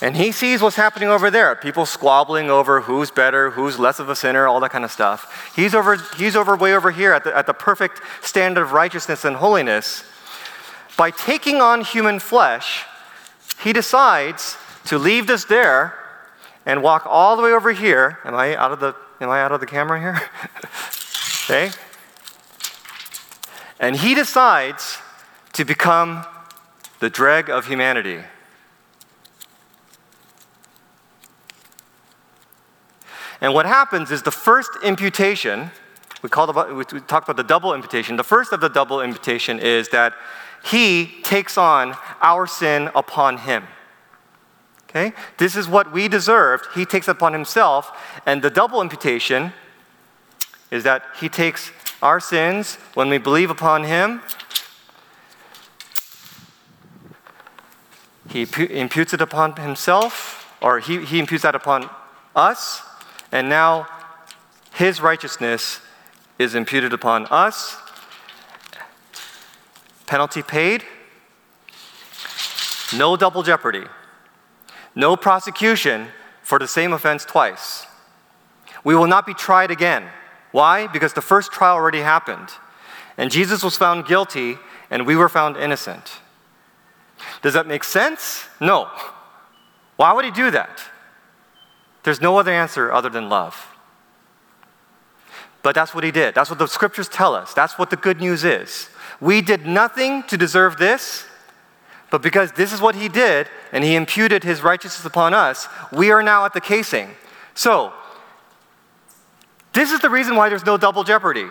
and 0.00 0.16
he 0.16 0.32
sees 0.32 0.62
what's 0.62 0.76
happening 0.76 1.08
over 1.08 1.30
there 1.30 1.54
people 1.56 1.84
squabbling 1.84 2.50
over 2.50 2.80
who's 2.80 3.10
better, 3.10 3.50
who's 3.50 3.78
less 3.78 3.98
of 3.98 4.08
a 4.08 4.16
sinner, 4.16 4.46
all 4.46 4.60
that 4.60 4.70
kind 4.70 4.84
of 4.84 4.90
stuff. 4.90 5.52
He's 5.54 5.74
over, 5.74 5.96
he's 6.16 6.36
over 6.36 6.56
way 6.56 6.74
over 6.74 6.90
here 6.90 7.12
at 7.12 7.24
the, 7.24 7.36
at 7.36 7.46
the 7.46 7.54
perfect 7.54 8.00
standard 8.22 8.62
of 8.62 8.72
righteousness 8.72 9.24
and 9.24 9.36
holiness. 9.36 10.04
By 10.98 11.12
taking 11.12 11.60
on 11.60 11.82
human 11.82 12.18
flesh, 12.18 12.84
he 13.62 13.72
decides 13.72 14.56
to 14.86 14.98
leave 14.98 15.28
this 15.28 15.44
there 15.44 15.94
and 16.66 16.82
walk 16.82 17.04
all 17.06 17.36
the 17.36 17.42
way 17.42 17.52
over 17.52 17.70
here. 17.70 18.18
Am 18.24 18.34
I 18.34 18.56
out 18.56 18.72
of 18.72 18.80
the, 18.80 18.96
am 19.20 19.30
I 19.30 19.40
out 19.40 19.52
of 19.52 19.60
the 19.60 19.66
camera 19.66 20.00
here? 20.00 20.20
okay. 21.44 21.70
And 23.78 23.94
he 23.94 24.16
decides 24.16 24.98
to 25.52 25.64
become 25.64 26.26
the 26.98 27.08
dreg 27.08 27.48
of 27.48 27.68
humanity. 27.68 28.24
And 33.40 33.54
what 33.54 33.66
happens 33.66 34.10
is 34.10 34.22
the 34.22 34.32
first 34.32 34.70
imputation, 34.82 35.70
we, 36.22 36.28
call 36.28 36.52
the, 36.52 36.74
we 36.74 36.84
talked 37.02 37.28
about 37.28 37.36
the 37.36 37.44
double 37.44 37.72
imputation. 37.72 38.16
The 38.16 38.24
first 38.24 38.52
of 38.52 38.60
the 38.60 38.68
double 38.68 39.00
imputation 39.00 39.60
is 39.60 39.90
that 39.90 40.14
he 40.70 41.20
takes 41.22 41.56
on 41.56 41.96
our 42.20 42.46
sin 42.46 42.90
upon 42.94 43.38
him. 43.38 43.64
Okay? 44.88 45.12
This 45.38 45.56
is 45.56 45.68
what 45.68 45.92
we 45.92 46.08
deserved. 46.08 46.66
He 46.74 46.84
takes 46.84 47.08
it 47.08 47.12
upon 47.12 47.32
himself. 47.32 47.90
And 48.26 48.42
the 48.42 48.50
double 48.50 48.80
imputation 48.80 49.52
is 50.70 50.84
that 50.84 51.04
he 51.20 51.28
takes 51.28 51.72
our 52.02 52.20
sins 52.20 52.76
when 52.94 53.08
we 53.08 53.18
believe 53.18 53.50
upon 53.50 53.84
him. 53.84 54.22
He 58.28 58.46
imputes 58.70 59.14
it 59.14 59.22
upon 59.22 59.56
himself, 59.56 60.54
or 60.60 60.80
he, 60.80 61.04
he 61.04 61.18
imputes 61.18 61.44
that 61.44 61.54
upon 61.54 61.88
us, 62.36 62.82
and 63.32 63.48
now 63.48 63.88
his 64.74 65.00
righteousness 65.00 65.80
is 66.38 66.54
imputed 66.54 66.92
upon 66.92 67.24
us. 67.26 67.78
Penalty 70.08 70.42
paid. 70.42 70.84
No 72.96 73.14
double 73.14 73.42
jeopardy. 73.42 73.84
No 74.94 75.16
prosecution 75.16 76.08
for 76.42 76.58
the 76.58 76.66
same 76.66 76.94
offense 76.94 77.26
twice. 77.26 77.86
We 78.84 78.94
will 78.96 79.06
not 79.06 79.26
be 79.26 79.34
tried 79.34 79.70
again. 79.70 80.08
Why? 80.50 80.86
Because 80.86 81.12
the 81.12 81.20
first 81.20 81.52
trial 81.52 81.76
already 81.76 82.00
happened. 82.00 82.48
And 83.18 83.30
Jesus 83.30 83.62
was 83.62 83.76
found 83.76 84.06
guilty, 84.06 84.56
and 84.90 85.06
we 85.06 85.14
were 85.14 85.28
found 85.28 85.58
innocent. 85.58 86.20
Does 87.42 87.52
that 87.52 87.66
make 87.66 87.84
sense? 87.84 88.46
No. 88.62 88.88
Why 89.96 90.14
would 90.14 90.24
he 90.24 90.30
do 90.30 90.50
that? 90.52 90.80
There's 92.04 92.22
no 92.22 92.38
other 92.38 92.52
answer 92.52 92.90
other 92.90 93.10
than 93.10 93.28
love. 93.28 93.76
But 95.62 95.74
that's 95.74 95.94
what 95.94 96.02
he 96.02 96.10
did. 96.10 96.34
That's 96.34 96.48
what 96.48 96.58
the 96.58 96.66
scriptures 96.66 97.10
tell 97.10 97.34
us. 97.34 97.52
That's 97.52 97.78
what 97.78 97.90
the 97.90 97.96
good 97.96 98.20
news 98.20 98.42
is. 98.42 98.88
We 99.20 99.40
did 99.40 99.66
nothing 99.66 100.22
to 100.24 100.36
deserve 100.36 100.76
this, 100.76 101.24
but 102.10 102.22
because 102.22 102.52
this 102.52 102.72
is 102.72 102.80
what 102.80 102.94
he 102.94 103.08
did 103.08 103.48
and 103.72 103.82
he 103.82 103.94
imputed 103.96 104.44
his 104.44 104.62
righteousness 104.62 105.04
upon 105.04 105.34
us, 105.34 105.68
we 105.92 106.10
are 106.10 106.22
now 106.22 106.44
at 106.44 106.54
the 106.54 106.60
casing. 106.60 107.10
So, 107.54 107.92
this 109.72 109.92
is 109.92 110.00
the 110.00 110.10
reason 110.10 110.36
why 110.36 110.48
there's 110.48 110.64
no 110.64 110.76
double 110.76 111.04
jeopardy. 111.04 111.46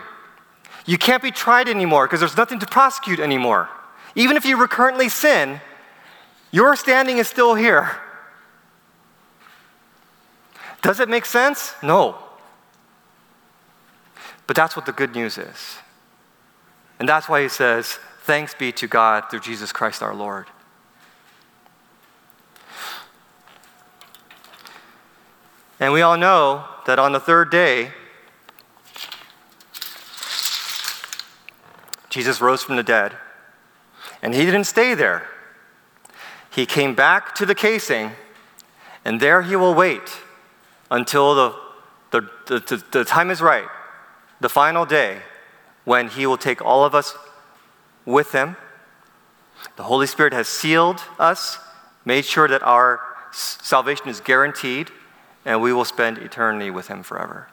You 0.86 0.98
can't 0.98 1.22
be 1.22 1.30
tried 1.30 1.68
anymore 1.68 2.06
because 2.06 2.20
there's 2.20 2.36
nothing 2.36 2.58
to 2.60 2.66
prosecute 2.66 3.20
anymore. 3.20 3.68
Even 4.14 4.36
if 4.36 4.44
you 4.44 4.56
recurrently 4.56 5.08
sin, 5.08 5.60
your 6.50 6.74
standing 6.76 7.18
is 7.18 7.28
still 7.28 7.54
here. 7.54 7.90
Does 10.80 11.00
it 11.00 11.08
make 11.08 11.26
sense? 11.26 11.74
No. 11.82 12.16
But 14.46 14.56
that's 14.56 14.74
what 14.74 14.86
the 14.86 14.92
good 14.92 15.14
news 15.14 15.36
is. 15.36 15.76
And 16.98 17.08
that's 17.08 17.28
why 17.28 17.42
he 17.42 17.48
says, 17.48 17.98
Thanks 18.22 18.54
be 18.54 18.72
to 18.72 18.86
God 18.86 19.30
through 19.30 19.40
Jesus 19.40 19.72
Christ 19.72 20.02
our 20.02 20.14
Lord. 20.14 20.46
And 25.80 25.92
we 25.92 26.02
all 26.02 26.16
know 26.16 26.64
that 26.86 26.98
on 26.98 27.12
the 27.12 27.20
third 27.20 27.50
day, 27.50 27.92
Jesus 32.10 32.40
rose 32.40 32.62
from 32.62 32.76
the 32.76 32.82
dead. 32.82 33.16
And 34.22 34.34
he 34.34 34.44
didn't 34.44 34.64
stay 34.64 34.94
there. 34.94 35.28
He 36.50 36.66
came 36.66 36.94
back 36.94 37.34
to 37.36 37.46
the 37.46 37.54
casing, 37.54 38.12
and 39.04 39.20
there 39.20 39.42
he 39.42 39.54
will 39.54 39.74
wait 39.74 40.20
until 40.90 41.34
the, 41.34 41.54
the, 42.10 42.28
the, 42.46 42.84
the, 42.90 43.04
time 43.04 43.30
is 43.30 43.40
right, 43.40 43.68
the 44.40 44.48
final 44.48 44.84
day, 44.84 45.22
when 45.88 46.08
He 46.08 46.26
will 46.26 46.36
take 46.36 46.62
all 46.62 46.84
of 46.84 46.94
us 46.94 47.16
with 48.04 48.32
Him. 48.32 48.58
The 49.76 49.84
Holy 49.84 50.06
Spirit 50.06 50.34
has 50.34 50.46
sealed 50.46 51.00
us, 51.18 51.58
made 52.04 52.26
sure 52.26 52.46
that 52.46 52.62
our 52.62 53.00
salvation 53.32 54.08
is 54.08 54.20
guaranteed, 54.20 54.90
and 55.46 55.62
we 55.62 55.72
will 55.72 55.86
spend 55.86 56.18
eternity 56.18 56.70
with 56.70 56.88
Him 56.88 57.02
forever. 57.02 57.48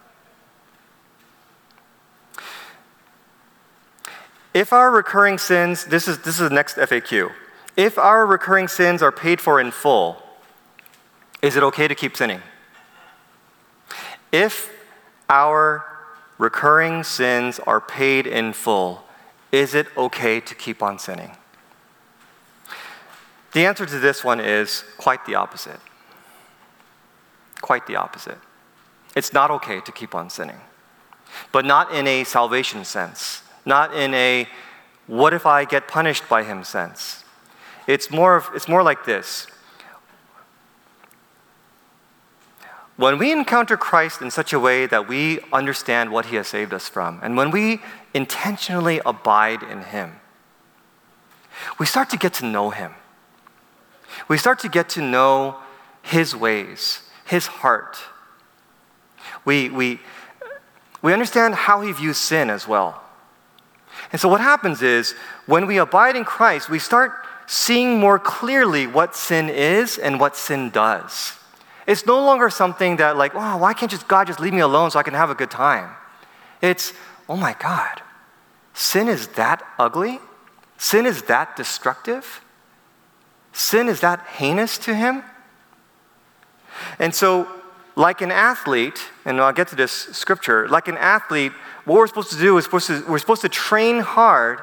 If 4.53 4.73
our 4.73 4.91
recurring 4.91 5.37
sins, 5.37 5.85
this 5.85 6.05
is, 6.05 6.17
this 6.19 6.37
is 6.37 6.49
the 6.49 6.55
next 6.55 6.75
FAQ. 6.75 7.31
If 7.77 7.97
our 7.97 8.25
recurring 8.25 8.67
sins 8.67 9.01
are 9.01 9.13
paid 9.13 9.39
for 9.39 9.61
in 9.61 9.71
full, 9.71 10.21
is 11.41 11.55
it 11.55 11.63
okay 11.63 11.87
to 11.87 11.95
keep 11.95 12.17
sinning? 12.17 12.41
If 14.33 14.69
our 15.29 15.94
recurring 16.37 17.03
sins 17.03 17.59
are 17.59 17.81
paid 17.81 18.27
in 18.27 18.53
full, 18.53 19.03
is 19.51 19.73
it 19.73 19.87
okay 19.95 20.39
to 20.39 20.55
keep 20.55 20.83
on 20.83 20.99
sinning? 20.99 21.31
The 23.53 23.65
answer 23.65 23.85
to 23.85 23.99
this 23.99 24.23
one 24.23 24.41
is 24.41 24.83
quite 24.97 25.25
the 25.25 25.35
opposite. 25.35 25.79
Quite 27.61 27.87
the 27.87 27.95
opposite. 27.95 28.37
It's 29.15 29.31
not 29.31 29.49
okay 29.49 29.79
to 29.79 29.91
keep 29.93 30.13
on 30.13 30.29
sinning, 30.29 30.59
but 31.53 31.65
not 31.65 31.93
in 31.93 32.05
a 32.05 32.25
salvation 32.25 32.83
sense, 32.83 33.43
not 33.65 33.95
in 33.95 34.13
a 34.13 34.47
what 35.07 35.33
if 35.33 35.45
I 35.45 35.63
get 35.63 35.87
punished 35.87 36.27
by 36.27 36.43
him 36.43 36.65
sense. 36.65 37.23
It's 37.87 38.11
more, 38.11 38.35
of, 38.35 38.49
it's 38.53 38.67
more 38.67 38.83
like 38.83 39.05
this 39.05 39.47
When 42.97 43.17
we 43.17 43.31
encounter 43.31 43.75
Christ 43.75 44.21
in 44.21 44.31
such 44.31 44.53
a 44.53 44.59
way 44.59 44.85
that 44.85 45.07
we 45.07 45.39
understand 45.51 46.11
what 46.11 46.27
he 46.27 46.37
has 46.37 46.47
saved 46.47 46.73
us 46.73 46.87
from, 46.87 47.19
and 47.21 47.35
when 47.35 47.51
we 47.51 47.81
intentionally 48.13 49.01
abide 49.05 49.63
in 49.63 49.81
him, 49.81 50.19
we 51.77 51.85
start 51.85 52.09
to 52.11 52.17
get 52.17 52.33
to 52.35 52.45
know 52.45 52.69
him. 52.69 52.93
We 54.29 54.37
start 54.37 54.59
to 54.59 54.69
get 54.69 54.87
to 54.89 55.01
know 55.01 55.57
his 56.01 56.35
ways, 56.35 57.01
his 57.25 57.47
heart. 57.47 57.97
We, 59.43 59.69
we, 59.69 59.99
we 61.01 61.11
understand 61.11 61.55
how 61.55 61.81
he 61.81 61.91
views 61.91 62.17
sin 62.17 62.49
as 62.49 62.65
well. 62.65 63.01
And 64.11 64.21
so, 64.21 64.29
what 64.29 64.41
happens 64.41 64.81
is 64.81 65.15
when 65.47 65.67
we 65.67 65.77
abide 65.77 66.15
in 66.15 66.23
Christ, 66.23 66.69
we 66.69 66.79
start 66.79 67.11
seeing 67.47 67.99
more 67.99 68.19
clearly 68.19 68.87
what 68.87 69.15
sin 69.15 69.49
is 69.49 69.97
and 69.97 70.19
what 70.19 70.37
sin 70.37 70.69
does. 70.69 71.33
It's 71.87 72.05
no 72.05 72.23
longer 72.23 72.49
something 72.49 72.97
that, 72.97 73.17
like, 73.17 73.33
oh, 73.35 73.57
why 73.57 73.73
can't 73.73 73.91
just 73.91 74.07
God 74.07 74.27
just 74.27 74.39
leave 74.39 74.53
me 74.53 74.61
alone 74.61 74.91
so 74.91 74.99
I 74.99 75.03
can 75.03 75.13
have 75.13 75.29
a 75.29 75.35
good 75.35 75.51
time? 75.51 75.91
It's, 76.61 76.93
oh 77.29 77.35
my 77.35 77.55
God, 77.59 78.01
sin 78.73 79.07
is 79.07 79.27
that 79.29 79.63
ugly? 79.77 80.19
Sin 80.77 81.05
is 81.05 81.23
that 81.23 81.55
destructive? 81.55 82.41
Sin 83.53 83.87
is 83.87 84.01
that 84.01 84.19
heinous 84.21 84.77
to 84.79 84.95
him? 84.95 85.23
And 86.99 87.13
so, 87.13 87.47
like 87.95 88.21
an 88.21 88.31
athlete, 88.31 88.99
and 89.23 89.39
I'll 89.39 89.53
get 89.53 89.69
to 89.69 89.75
this 89.75 89.91
scripture, 89.91 90.67
like 90.67 90.87
an 90.87 90.97
athlete, 90.97 91.53
what 91.85 91.95
we're 91.95 92.07
supposed 92.07 92.31
to 92.31 92.39
do 92.39 92.57
is 92.57 92.65
supposed 92.65 92.87
to, 92.87 93.05
we're 93.07 93.19
supposed 93.19 93.41
to 93.43 93.49
train 93.49 93.99
hard 93.99 94.59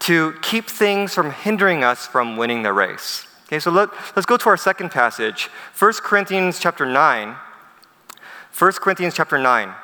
to 0.00 0.34
keep 0.42 0.66
things 0.66 1.14
from 1.14 1.30
hindering 1.30 1.84
us 1.84 2.06
from 2.06 2.36
winning 2.36 2.62
the 2.62 2.72
race. 2.72 3.26
Okay, 3.52 3.58
so 3.58 3.70
let, 3.70 3.90
let's 4.16 4.24
go 4.24 4.38
to 4.38 4.48
our 4.48 4.56
second 4.56 4.90
passage, 4.92 5.50
1 5.78 5.92
Corinthians 6.02 6.58
chapter 6.58 6.86
9. 6.86 7.36
1 8.58 8.72
Corinthians 8.72 9.12
chapter 9.12 9.36
9, 9.36 9.74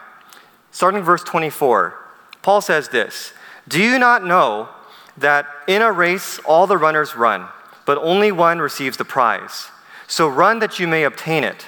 starting 0.71 1.03
verse 1.03 1.23
24. 1.23 1.95
Paul 2.41 2.63
says 2.63 2.89
this 2.89 3.35
Do 3.69 3.79
you 3.79 3.99
not 3.99 4.25
know 4.25 4.71
that 5.19 5.45
in 5.67 5.83
a 5.83 5.93
race 5.93 6.39
all 6.47 6.67
the 6.67 6.79
runners 6.79 7.15
run, 7.15 7.47
but 7.85 7.99
only 7.99 8.33
one 8.33 8.59
receives 8.59 8.97
the 8.97 9.05
prize? 9.05 9.67
So 10.07 10.29
run 10.29 10.61
that 10.61 10.79
you 10.79 10.89
may 10.89 11.05
obtain 11.05 11.45
it. 11.45 11.67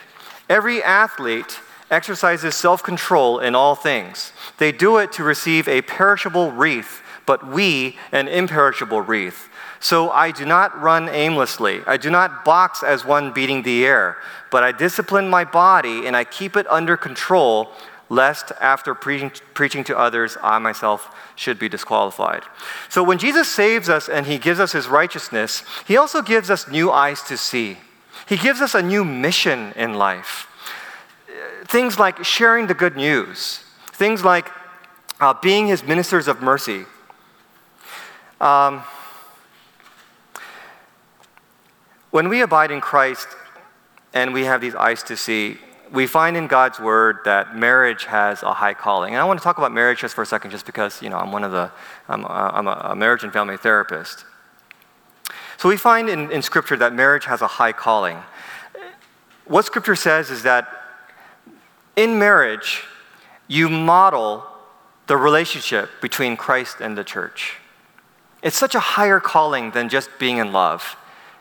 Every 0.48 0.82
athlete 0.82 1.60
exercises 1.90 2.54
self 2.54 2.82
control 2.82 3.40
in 3.40 3.54
all 3.54 3.74
things. 3.74 4.32
They 4.56 4.72
do 4.72 4.96
it 4.96 5.12
to 5.12 5.22
receive 5.22 5.68
a 5.68 5.82
perishable 5.82 6.50
wreath, 6.50 7.02
but 7.26 7.46
we 7.46 7.98
an 8.10 8.26
imperishable 8.26 9.02
wreath. 9.02 9.49
So 9.80 10.10
I 10.10 10.30
do 10.30 10.44
not 10.44 10.78
run 10.80 11.08
aimlessly. 11.08 11.80
I 11.86 11.96
do 11.96 12.10
not 12.10 12.44
box 12.44 12.82
as 12.82 13.04
one 13.04 13.32
beating 13.32 13.62
the 13.62 13.86
air, 13.86 14.18
but 14.50 14.62
I 14.62 14.72
discipline 14.72 15.28
my 15.28 15.44
body 15.44 16.06
and 16.06 16.14
I 16.14 16.24
keep 16.24 16.54
it 16.54 16.66
under 16.70 16.98
control, 16.98 17.72
lest 18.10 18.52
after 18.60 18.94
preaching, 18.94 19.84
to 19.84 19.98
others, 19.98 20.36
I 20.42 20.58
myself 20.58 21.16
should 21.34 21.58
be 21.58 21.68
disqualified. 21.68 22.42
So 22.90 23.02
when 23.02 23.16
Jesus 23.16 23.48
saves 23.48 23.88
us 23.88 24.08
and 24.08 24.26
he 24.26 24.36
gives 24.36 24.60
us 24.60 24.72
his 24.72 24.86
righteousness, 24.86 25.64
he 25.88 25.96
also 25.96 26.20
gives 26.20 26.50
us 26.50 26.68
new 26.68 26.90
eyes 26.90 27.22
to 27.22 27.38
see. 27.38 27.78
He 28.28 28.36
gives 28.36 28.60
us 28.60 28.74
a 28.74 28.82
new 28.82 29.04
mission 29.04 29.72
in 29.76 29.94
life. 29.94 30.46
Things 31.64 31.98
like 31.98 32.22
sharing 32.22 32.66
the 32.66 32.74
good 32.74 32.96
news, 32.96 33.64
things 33.92 34.24
like 34.24 34.50
uh, 35.20 35.34
being 35.40 35.68
his 35.68 35.84
ministers 35.84 36.28
of 36.28 36.42
mercy. 36.42 36.84
Um, 38.40 38.82
When 42.10 42.28
we 42.28 42.40
abide 42.40 42.70
in 42.70 42.80
Christ 42.80 43.28
and 44.12 44.34
we 44.34 44.44
have 44.44 44.60
these 44.60 44.74
eyes 44.74 45.02
to 45.04 45.16
see, 45.16 45.58
we 45.92 46.06
find 46.06 46.36
in 46.36 46.46
God's 46.46 46.80
word 46.80 47.18
that 47.24 47.56
marriage 47.56 48.04
has 48.04 48.42
a 48.42 48.52
high 48.52 48.74
calling. 48.74 49.14
And 49.14 49.20
I 49.20 49.24
want 49.24 49.38
to 49.38 49.44
talk 49.44 49.58
about 49.58 49.72
marriage 49.72 50.00
just 50.00 50.14
for 50.14 50.22
a 50.22 50.26
second, 50.26 50.50
just 50.50 50.66
because, 50.66 51.02
you 51.02 51.08
know, 51.08 51.18
I'm 51.18 51.32
one 51.32 51.44
of 51.44 51.52
the, 51.52 51.70
I'm, 52.08 52.24
I'm 52.26 52.66
a, 52.66 52.94
marriage 52.96 53.22
and 53.22 53.32
family 53.32 53.56
therapist. 53.56 54.24
So 55.56 55.68
we 55.68 55.76
find 55.76 56.08
in, 56.08 56.30
in 56.32 56.42
Scripture 56.42 56.76
that 56.78 56.94
marriage 56.94 57.26
has 57.26 57.42
a 57.42 57.46
high 57.46 57.72
calling. 57.72 58.18
What 59.44 59.64
Scripture 59.64 59.96
says 59.96 60.30
is 60.30 60.42
that 60.44 60.68
in 61.96 62.18
marriage, 62.18 62.82
you 63.46 63.68
model 63.68 64.44
the 65.06 65.16
relationship 65.16 65.90
between 66.00 66.36
Christ 66.36 66.76
and 66.80 66.96
the 66.96 67.04
church. 67.04 67.56
It's 68.42 68.56
such 68.56 68.74
a 68.74 68.80
higher 68.80 69.20
calling 69.20 69.72
than 69.72 69.88
just 69.88 70.08
being 70.18 70.38
in 70.38 70.52
love. 70.52 70.96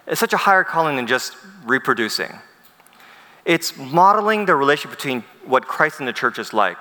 It's 0.09 0.19
such 0.19 0.33
a 0.33 0.37
higher 0.37 0.63
calling 0.63 0.95
than 0.95 1.05
just 1.05 1.37
reproducing. 1.63 2.39
It's 3.45 3.77
modeling 3.77 4.45
the 4.45 4.55
relationship 4.55 4.97
between 4.97 5.23
what 5.45 5.67
Christ 5.67 5.99
and 5.99 6.07
the 6.07 6.13
church 6.13 6.39
is 6.39 6.51
like. 6.51 6.77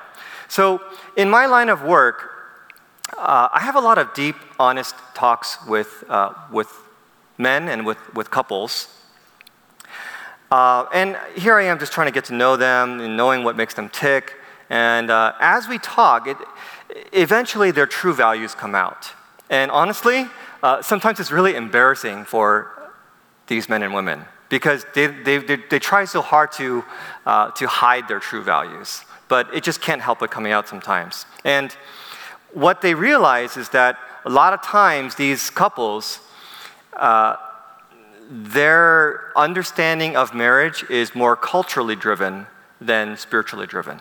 So, 0.49 0.81
in 1.17 1.29
my 1.29 1.45
line 1.47 1.69
of 1.69 1.83
work, 1.83 2.31
uh, 3.17 3.49
I 3.53 3.61
have 3.61 3.77
a 3.77 3.81
lot 3.81 3.99
of 3.99 4.14
deep, 4.14 4.37
honest 4.59 4.95
talks 5.14 5.59
with, 5.67 6.05
uh, 6.09 6.33
with 6.51 6.69
men 7.37 7.69
and 7.69 7.85
with, 7.85 7.99
with 8.14 8.31
couples. 8.31 8.88
Uh, 10.51 10.87
and 10.95 11.19
here 11.37 11.55
I 11.59 11.64
am 11.64 11.79
just 11.79 11.93
trying 11.93 12.07
to 12.07 12.12
get 12.12 12.25
to 12.27 12.35
know 12.35 12.57
them 12.57 13.01
and 13.01 13.17
knowing 13.17 13.45
what 13.45 13.57
makes 13.57 13.75
them 13.75 13.91
tick. 13.91 14.35
And 14.71 15.11
uh, 15.11 15.35
as 15.41 15.69
we 15.69 15.79
talk, 15.79 16.27
it, 16.27 16.37
eventually 17.12 17.71
their 17.71 17.87
true 17.87 18.14
values 18.14 18.55
come 18.55 18.75
out. 18.75 19.12
And 19.51 19.71
honestly, 19.71 20.27
uh, 20.62 20.81
sometimes 20.81 21.21
it's 21.21 21.31
really 21.31 21.55
embarrassing 21.55 22.25
for 22.25 22.78
these 23.49 23.69
men 23.69 23.83
and 23.83 23.93
women 23.93 24.25
because 24.49 24.87
they, 24.95 25.07
they, 25.09 25.39
they, 25.39 25.57
they 25.57 25.79
try 25.79 26.05
so 26.05 26.23
hard 26.23 26.53
to, 26.53 26.85
uh, 27.27 27.51
to 27.53 27.67
hide 27.67 28.09
their 28.09 28.21
true 28.21 28.43
values, 28.43 29.03
but 29.29 29.53
it 29.55 29.63
just 29.63 29.81
can't 29.81 30.01
help 30.01 30.21
but 30.21 30.31
coming 30.31 30.53
out 30.53 30.69
sometimes. 30.69 31.27
And 31.45 31.73
what 32.53 32.81
they 32.81 32.95
realize 32.95 33.57
is 33.57 33.69
that 33.71 33.99
a 34.25 34.31
lot 34.31 34.53
of 34.53 34.63
times 34.63 35.15
these 35.17 35.51
couples, 35.51 36.21
uh, 36.95 37.37
their 38.31 39.33
understanding 39.37 40.17
of 40.17 40.35
marriage 40.35 40.85
is 40.91 41.15
more 41.15 41.37
culturally 41.37 41.97
driven 41.97 42.47
than 42.81 43.17
spiritually 43.17 43.67
driven. 43.67 44.01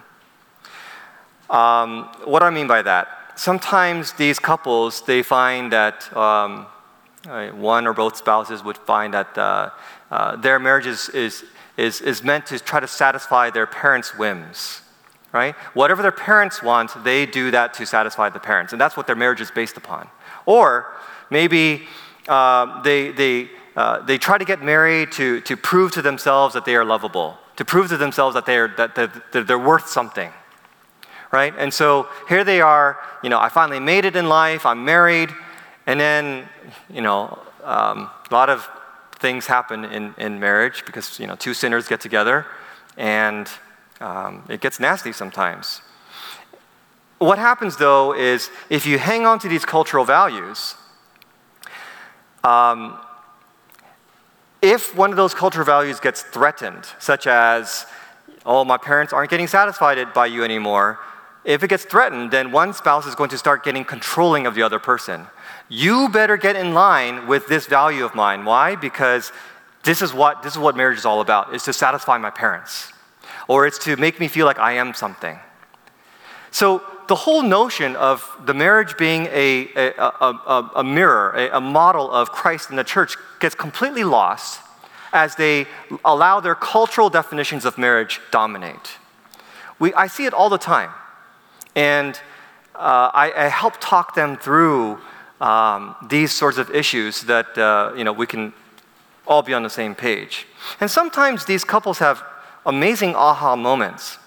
Um, 1.50 2.10
what 2.26 2.40
do 2.40 2.46
I 2.46 2.50
mean 2.50 2.68
by 2.68 2.82
that? 2.82 3.08
Sometimes 3.36 4.14
these 4.14 4.40
couples, 4.40 5.02
they 5.06 5.24
find 5.24 5.72
that 5.72 6.16
um, 6.16 6.68
one 7.28 7.86
or 7.88 7.94
both 7.94 8.16
spouses 8.16 8.64
would 8.64 8.78
find 8.78 9.14
that 9.14 9.38
uh, 9.38 9.70
uh, 10.10 10.36
their 10.38 10.60
marriage 10.60 10.88
is, 10.88 11.10
is, 11.10 11.44
is, 11.76 12.00
is 12.02 12.24
meant 12.24 12.46
to 12.48 12.60
try 12.60 12.80
to 12.80 12.88
satisfy 12.88 13.50
their 13.50 13.68
parents' 13.68 14.18
whims, 14.18 14.82
right? 15.34 15.54
Whatever 15.74 16.02
their 16.02 16.12
parents 16.12 16.64
want, 16.64 17.04
they 17.04 17.26
do 17.26 17.52
that 17.52 17.74
to 17.76 17.86
satisfy 17.86 18.30
the 18.30 18.40
parents, 18.40 18.72
and 18.72 18.80
that's 18.80 18.96
what 18.96 19.08
their 19.08 19.16
marriage 19.16 19.42
is 19.42 19.52
based 19.52 19.76
upon. 19.76 20.08
Or 20.46 20.94
maybe 21.30 21.84
uh, 22.30 22.82
they, 22.82 23.12
they, 23.12 23.50
uh, 23.76 24.00
they 24.06 24.18
try 24.18 24.38
to 24.38 24.46
get 24.46 24.64
married 24.64 25.12
to, 25.14 25.42
to 25.42 25.58
prove 25.58 25.92
to 25.94 26.02
themselves 26.02 26.54
that 26.54 26.64
they 26.64 26.76
are 26.76 26.86
lovable, 26.86 27.38
to 27.58 27.66
prove 27.66 27.90
to 27.90 27.98
themselves 27.98 28.36
that, 28.36 28.46
they 28.46 28.58
are, 28.58 28.70
that, 28.78 28.96
that, 28.96 29.34
that 29.34 29.48
they're 29.48 29.60
worth 29.60 29.90
something, 29.90 30.32
right? 31.34 31.54
And 31.58 31.74
so 31.74 32.08
here 32.30 32.46
they 32.46 32.62
are, 32.62 32.98
you 33.22 33.30
know, 33.30 33.40
I 33.40 33.50
finally 33.50 33.82
made 33.82 34.06
it 34.06 34.16
in 34.16 34.30
life, 34.30 34.66
I'm 34.66 34.86
married, 34.86 35.30
and 35.88 36.00
then, 36.00 36.48
you 36.94 37.02
know, 37.02 37.40
um, 37.64 38.10
a 38.30 38.34
lot 38.34 38.50
of 38.50 38.70
things 39.20 39.48
happen 39.48 39.86
in, 39.86 40.14
in 40.18 40.40
marriage 40.40 40.84
because, 40.86 41.20
you 41.20 41.26
know, 41.26 41.36
two 41.36 41.54
sinners 41.54 41.88
get 41.88 42.00
together 42.02 42.46
and 42.98 43.50
Um, 44.00 44.44
it 44.48 44.62
gets 44.62 44.80
nasty 44.80 45.12
sometimes. 45.12 45.82
What 47.18 47.40
happens 47.40 47.78
though 47.78 48.14
is 48.14 48.52
if 48.70 48.86
you 48.86 49.00
hang 49.00 49.26
on 49.26 49.40
to 49.40 49.48
these 49.48 49.66
cultural 49.66 50.06
values, 50.06 50.76
um, 52.44 53.00
if 54.62 54.94
one 54.96 55.10
of 55.10 55.18
those 55.18 55.36
cultural 55.36 55.66
values 55.66 56.00
gets 56.00 56.22
threatened, 56.22 56.86
such 57.00 57.26
as, 57.26 57.88
oh, 58.46 58.64
my 58.66 58.78
parents 58.78 59.14
aren't 59.14 59.32
getting 59.32 59.48
satisfied 59.48 59.98
by 60.14 60.28
you 60.28 60.44
anymore, 60.44 61.00
if 61.48 61.64
it 61.64 61.70
gets 61.70 61.86
threatened, 61.86 62.32
then 62.32 62.52
one 62.52 62.74
spouse 62.74 63.08
is 63.08 63.16
going 63.16 63.30
to 63.30 63.38
start 63.38 63.64
getting 63.64 63.86
controlling 63.86 64.46
of 64.46 64.54
the 64.54 64.62
other 64.64 64.80
person. 64.80 65.28
You 65.70 66.10
better 66.10 66.36
get 66.36 66.58
in 66.58 66.74
line 66.74 67.26
with 67.26 67.48
this 67.48 67.68
value 67.68 68.04
of 68.04 68.14
mine. 68.14 68.44
Why? 68.44 68.76
Because 68.76 69.32
this 69.84 70.02
is 70.02 70.14
what, 70.14 70.44
this 70.44 70.54
is 70.54 70.60
what 70.60 70.76
marriage 70.76 70.98
is 70.98 71.06
all 71.06 71.22
about, 71.22 71.56
is 71.56 71.64
to 71.64 71.72
satisfy 71.72 72.18
my 72.18 72.32
parents. 72.32 72.92
Or 73.48 73.66
it's 73.66 73.78
to 73.86 73.96
make 73.96 74.20
me 74.20 74.28
feel 74.28 74.46
like 74.46 74.60
I 74.60 74.74
am 74.74 74.94
something. 74.94 75.40
So 76.52 76.84
the 77.08 77.16
whole 77.16 77.44
notion 77.44 77.96
of 77.96 78.30
the 78.44 78.54
marriage 78.54 78.98
being 78.98 79.28
a, 79.28 79.70
a, 79.78 79.92
a, 80.02 80.72
a 80.76 80.84
mirror, 80.84 81.32
a, 81.32 81.58
a 81.60 81.62
model 81.62 82.12
of 82.12 82.30
Christ 82.30 82.70
in 82.70 82.76
the 82.76 82.84
church, 82.84 83.16
gets 83.40 83.56
completely 83.56 84.04
lost 84.04 84.60
as 85.14 85.36
they 85.36 85.66
allow 86.04 86.42
their 86.42 86.56
cultural 86.56 87.10
definitions 87.10 87.64
of 87.64 87.78
marriage 87.78 88.20
dominate. 88.32 88.98
We, 89.80 89.94
I 89.94 90.08
see 90.08 90.26
it 90.26 90.34
all 90.34 90.50
the 90.50 90.58
time. 90.58 90.90
And 91.78 92.20
uh, 92.74 93.12
I, 93.14 93.32
I, 93.38 93.48
help 93.50 93.76
talk 93.80 94.16
them 94.16 94.36
through 94.36 94.98
um, 95.40 95.96
these 96.10 96.32
sorts 96.32 96.58
of 96.58 96.72
issues 96.72 97.22
that 97.26 97.56
uh, 97.56 97.94
you 97.96 98.04
know, 98.04 98.14
we 98.14 98.26
can 98.26 98.52
all 99.28 99.44
be 99.44 99.54
on 99.54 99.62
the 99.62 99.70
same 99.70 99.94
page. 99.94 100.48
And 100.80 100.90
sometimes 100.90 101.46
these 101.46 101.64
couples 101.64 102.00
have 102.00 102.24
amazing 102.66 103.14
aha 103.14 103.56
moments. 103.56 104.18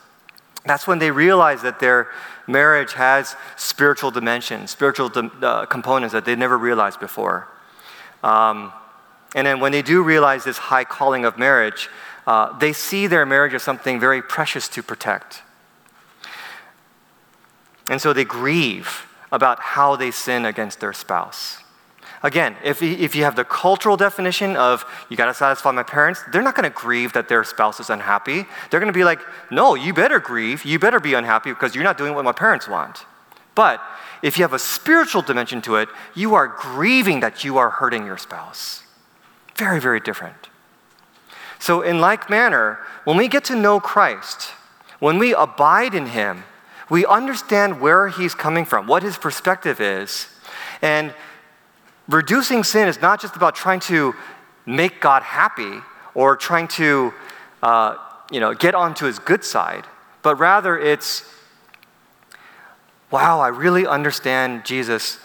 That's 0.65 0.87
when 0.87 1.01
they 1.01 1.11
realize 1.11 1.63
that 1.63 1.81
their 1.81 2.07
marriage 2.47 2.93
has 2.93 3.35
spiritual 3.57 4.13
dimensions, 4.13 4.71
spiritual 4.71 5.11
uh, 5.43 5.67
components 5.67 6.13
that 6.13 6.25
they 6.25 6.37
never 6.37 6.57
realized 6.57 7.01
before. 7.01 7.49
Um, 8.23 8.73
and 9.35 9.45
then 9.45 9.59
when 9.59 9.73
they 9.73 9.83
do 9.83 10.05
realize 10.05 10.45
this 10.45 10.59
high 10.59 10.85
calling 10.85 11.25
of 11.25 11.37
marriage, 11.37 11.89
uh, 12.29 12.57
they 12.61 12.73
see 12.73 13.09
their 13.09 13.27
marriage 13.27 13.55
as 13.55 13.65
something 13.65 13.99
very 13.99 14.23
precious 14.23 14.69
to 14.69 14.85
protect. 14.85 15.43
And 17.91 18.01
so 18.01 18.15
they 18.15 18.25
grieve 18.25 19.07
about 19.31 19.61
how 19.61 19.97
they 19.97 20.11
sin 20.13 20.47
against 20.47 20.81
their 20.81 20.93
spouse. 20.93 21.59
Again, 22.23 22.55
if, 22.63 22.83
if 22.83 23.15
you 23.15 23.25
have 23.25 23.35
the 23.35 23.45
cultural 23.45 23.97
definition 23.97 24.55
of 24.57 24.85
you 25.09 25.17
got 25.17 25.27
to 25.27 25.35
satisfy 25.35 25.71
my 25.73 25.83
parents, 25.83 26.23
they're 26.31 26.43
not 26.43 26.55
to 26.71 26.71
grieve 26.71 27.15
that 27.15 27.29
their 27.29 27.43
spouse 27.45 27.81
is 27.81 27.91
unhappy. 27.91 28.45
They're 28.71 28.81
to 28.93 28.99
be 28.99 29.05
like, 29.05 29.21
no, 29.51 29.75
you 29.75 29.93
better 29.93 30.21
grieve. 30.21 30.65
You 30.65 30.79
better 30.79 31.01
be 31.01 31.15
unhappy 31.15 31.51
because 31.51 31.75
you're 31.75 31.85
not 31.85 31.99
doing 31.99 32.15
what 32.15 32.25
my 32.25 32.33
parents 32.33 32.69
want. 32.69 33.07
But 33.55 33.83
if 34.23 34.39
you 34.39 34.45
have 34.45 34.53
a 34.53 34.59
spiritual 34.59 35.23
dimension 35.23 35.61
to 35.63 35.77
it, 35.77 35.89
you 36.15 36.35
are 36.35 36.47
grieving 36.47 37.21
that 37.21 37.43
you 37.43 37.59
are 37.59 37.71
hurting 37.71 38.07
your 38.07 38.19
spouse. 38.19 38.85
Very, 39.57 39.81
very 39.81 40.01
different. 40.01 40.49
So, 41.59 41.83
in 41.83 42.01
like 42.01 42.31
manner, 42.31 42.79
when 43.05 43.17
we 43.17 43.29
get 43.29 43.45
to 43.45 43.57
know 43.57 43.81
Christ, 43.81 44.53
when 44.99 45.19
we 45.19 45.35
abide 45.35 45.95
in 45.95 46.07
Him, 46.07 46.45
we 46.91 47.07
understand 47.07 47.81
where 47.81 48.09
He's 48.09 48.35
coming 48.35 48.67
from, 48.67 48.87
what 48.87 49.03
His 49.03 49.17
perspective 49.17 49.81
is, 49.81 50.29
and 50.83 51.15
reducing 52.09 52.65
sin 52.65 52.89
is 52.89 53.01
not 53.01 53.21
just 53.21 53.37
about 53.37 53.55
trying 53.55 53.81
to 53.81 54.15
make 54.67 55.01
God 55.01 55.23
happy 55.23 55.81
or 56.15 56.37
trying 56.37 56.69
to 56.69 57.15
uh, 57.63 57.97
you 58.31 58.41
know, 58.41 58.55
get 58.55 58.75
onto 58.75 59.07
his 59.07 59.19
good 59.19 59.45
side, 59.45 59.85
but 60.23 60.37
rather 60.37 60.79
it's, 60.79 61.25
wow, 63.11 63.41
I 63.41 63.49
really 63.49 63.87
understand, 63.87 64.65
Jesus, 64.65 65.19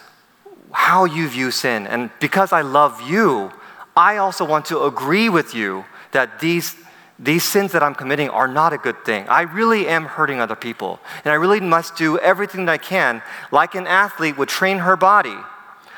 how 0.72 1.06
you 1.06 1.28
view 1.30 1.52
sin. 1.52 1.88
And 1.88 2.10
because 2.20 2.52
I 2.52 2.62
love 2.62 3.02
you, 3.02 3.52
I 3.96 4.18
also 4.18 4.44
want 4.44 4.66
to 4.66 4.84
agree 4.84 5.30
with 5.30 5.54
you 5.54 5.86
that 6.12 6.40
these, 6.40 6.76
these 7.18 7.44
sins 7.44 7.72
that 7.72 7.82
I'm 7.82 7.96
committing 7.96 8.30
are 8.30 8.48
not 8.48 8.74
a 8.74 8.78
good 8.78 9.06
thing. 9.06 9.28
I 9.30 9.42
really 9.42 9.88
am 9.88 10.06
hurting 10.06 10.42
other 10.42 10.56
people. 10.56 11.00
And 11.24 11.32
I 11.32 11.36
really 11.36 11.62
must 11.62 11.96
do 11.96 12.18
everything 12.20 12.66
that 12.66 12.74
I 12.74 12.78
can, 12.78 13.22
like 13.52 13.74
an 13.74 13.88
athlete 13.88 14.38
would 14.38 14.50
train 14.50 14.80
her 14.80 14.98
body 14.98 15.38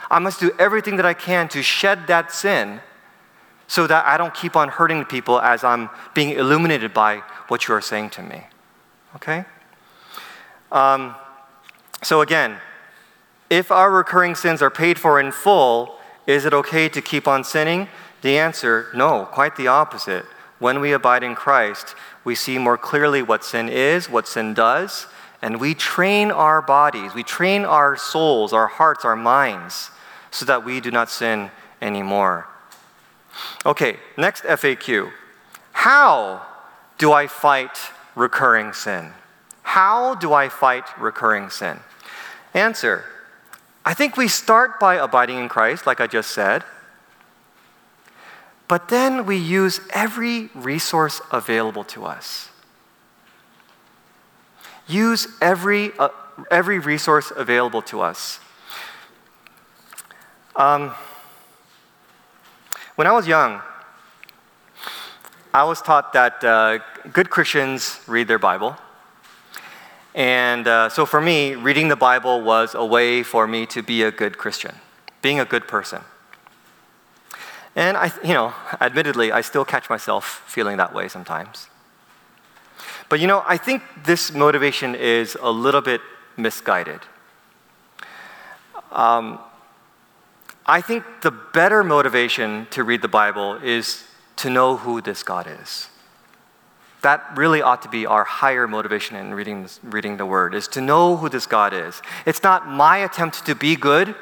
I 0.09 0.19
must 0.19 0.39
do 0.39 0.51
everything 0.57 0.95
that 0.97 1.05
I 1.05 1.13
can 1.13 1.47
to 1.49 1.61
shed 1.61 2.07
that 2.07 2.31
sin 2.31 2.81
so 3.67 3.85
that 3.87 4.05
I 4.05 4.17
don't 4.17 4.33
keep 4.33 4.55
on 4.55 4.69
hurting 4.69 5.05
people 5.05 5.41
as 5.41 5.63
I'm 5.63 5.89
being 6.13 6.31
illuminated 6.31 6.93
by 6.93 7.17
what 7.49 7.67
you 7.67 7.73
are 7.73 7.81
saying 7.81 8.11
to 8.11 8.23
me. 8.23 8.43
Okay? 9.15 9.43
Um, 10.71 11.15
so, 12.03 12.21
again, 12.21 12.57
if 13.49 13.71
our 13.71 13.91
recurring 13.91 14.35
sins 14.35 14.61
are 14.61 14.69
paid 14.69 14.97
for 14.97 15.19
in 15.19 15.31
full, 15.31 15.97
is 16.25 16.45
it 16.45 16.53
okay 16.53 16.87
to 16.89 17.01
keep 17.01 17.27
on 17.27 17.43
sinning? 17.43 17.87
The 18.21 18.37
answer 18.37 18.87
no, 18.93 19.25
quite 19.25 19.55
the 19.55 19.67
opposite. 19.67 20.25
When 20.59 20.79
we 20.79 20.91
abide 20.91 21.23
in 21.23 21.35
Christ, 21.35 21.95
we 22.23 22.35
see 22.35 22.57
more 22.57 22.77
clearly 22.77 23.21
what 23.21 23.43
sin 23.43 23.69
is, 23.69 24.09
what 24.09 24.27
sin 24.27 24.53
does, 24.53 25.07
and 25.41 25.59
we 25.59 25.75
train 25.75 26.31
our 26.31 26.61
bodies, 26.61 27.13
we 27.13 27.23
train 27.23 27.63
our 27.63 27.95
souls, 27.95 28.53
our 28.53 28.67
hearts, 28.67 29.05
our 29.05 29.15
minds 29.15 29.91
so 30.31 30.45
that 30.45 30.65
we 30.65 30.81
do 30.81 30.91
not 30.91 31.09
sin 31.09 31.51
anymore. 31.81 32.47
Okay, 33.65 33.97
next 34.17 34.43
FAQ. 34.43 35.11
How 35.71 36.45
do 36.97 37.11
I 37.13 37.27
fight 37.27 37.77
recurring 38.15 38.73
sin? 38.73 39.13
How 39.61 40.15
do 40.15 40.33
I 40.33 40.49
fight 40.49 40.85
recurring 40.99 41.49
sin? 41.49 41.79
Answer 42.53 43.05
I 43.85 43.93
think 43.93 44.17
we 44.17 44.27
start 44.27 44.81
by 44.81 44.95
abiding 44.95 45.37
in 45.37 45.47
Christ, 45.47 45.87
like 45.87 46.01
I 46.01 46.07
just 46.07 46.31
said. 46.31 46.65
But 48.67 48.89
then 48.89 49.25
we 49.25 49.37
use 49.37 49.79
every 49.93 50.49
resource 50.53 51.21
available 51.31 51.83
to 51.85 52.05
us. 52.05 52.49
Use 54.87 55.27
every, 55.41 55.91
uh, 55.97 56.09
every 56.51 56.79
resource 56.79 57.31
available 57.35 57.81
to 57.83 58.01
us. 58.01 58.39
Um, 60.55 60.93
when 62.95 63.07
I 63.07 63.11
was 63.11 63.27
young, 63.27 63.61
I 65.53 65.63
was 65.63 65.81
taught 65.81 66.13
that 66.13 66.43
uh, 66.43 66.79
good 67.13 67.29
Christians 67.29 67.99
read 68.07 68.27
their 68.27 68.39
Bible. 68.39 68.75
And 70.13 70.67
uh, 70.67 70.89
so 70.89 71.05
for 71.05 71.21
me, 71.21 71.55
reading 71.55 71.89
the 71.89 71.95
Bible 71.95 72.41
was 72.41 72.75
a 72.75 72.83
way 72.83 73.23
for 73.23 73.47
me 73.47 73.65
to 73.67 73.83
be 73.83 74.03
a 74.03 74.11
good 74.11 74.37
Christian, 74.37 74.75
being 75.21 75.39
a 75.39 75.45
good 75.45 75.67
person. 75.67 76.01
And 77.77 77.95
I, 77.95 78.11
you 78.23 78.33
know, 78.33 78.53
admittedly, 78.81 79.31
I 79.31 79.41
still 79.41 79.63
catch 79.63 79.87
myself 79.87 80.41
feeling 80.47 80.77
that 80.77 80.95
way 80.95 81.07
sometimes. 81.07 81.67
But 83.07 83.19
you 83.19 83.27
know, 83.27 83.43
I 83.45 83.57
think 83.57 83.83
this 84.03 84.33
motivation 84.33 84.95
is 84.95 85.37
a 85.39 85.51
little 85.51 85.81
bit 85.81 86.01
misguided. 86.35 87.01
Um, 88.91 89.37
I 90.65 90.81
think 90.81 91.03
the 91.21 91.29
better 91.29 91.83
motivation 91.83 92.65
to 92.71 92.83
read 92.83 93.03
the 93.03 93.07
Bible 93.07 93.59
is 93.63 94.03
to 94.37 94.49
know 94.49 94.77
who 94.77 94.99
this 94.99 95.21
God 95.21 95.45
is. 95.61 95.87
That 97.03 97.23
really 97.37 97.61
ought 97.61 97.83
to 97.83 97.89
be 97.89 98.07
our 98.07 98.23
higher 98.23 98.67
motivation 98.67 99.15
in 99.15 99.35
reading, 99.35 99.69
reading 99.83 100.17
the 100.17 100.25
Word, 100.25 100.55
is 100.55 100.67
to 100.69 100.81
know 100.81 101.15
who 101.15 101.29
this 101.29 101.45
God 101.45 101.73
is. 101.73 102.01
It's 102.25 102.41
not 102.41 102.67
my 102.67 102.97
attempt 102.97 103.45
to 103.45 103.53
be 103.53 103.75
good, 103.75 104.15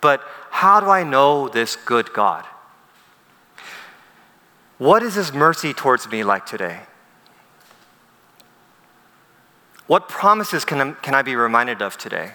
but 0.00 0.20
how 0.50 0.80
do 0.80 0.88
I 0.90 1.04
know 1.04 1.48
this 1.48 1.76
good 1.76 2.12
God? 2.12 2.44
What 4.82 5.04
is 5.04 5.14
His 5.14 5.32
mercy 5.32 5.72
towards 5.72 6.10
me 6.10 6.24
like 6.24 6.44
today? 6.44 6.80
What 9.86 10.08
promises 10.08 10.64
can, 10.64 10.96
can 10.96 11.14
I 11.14 11.22
be 11.22 11.36
reminded 11.36 11.80
of 11.80 11.96
today? 11.96 12.32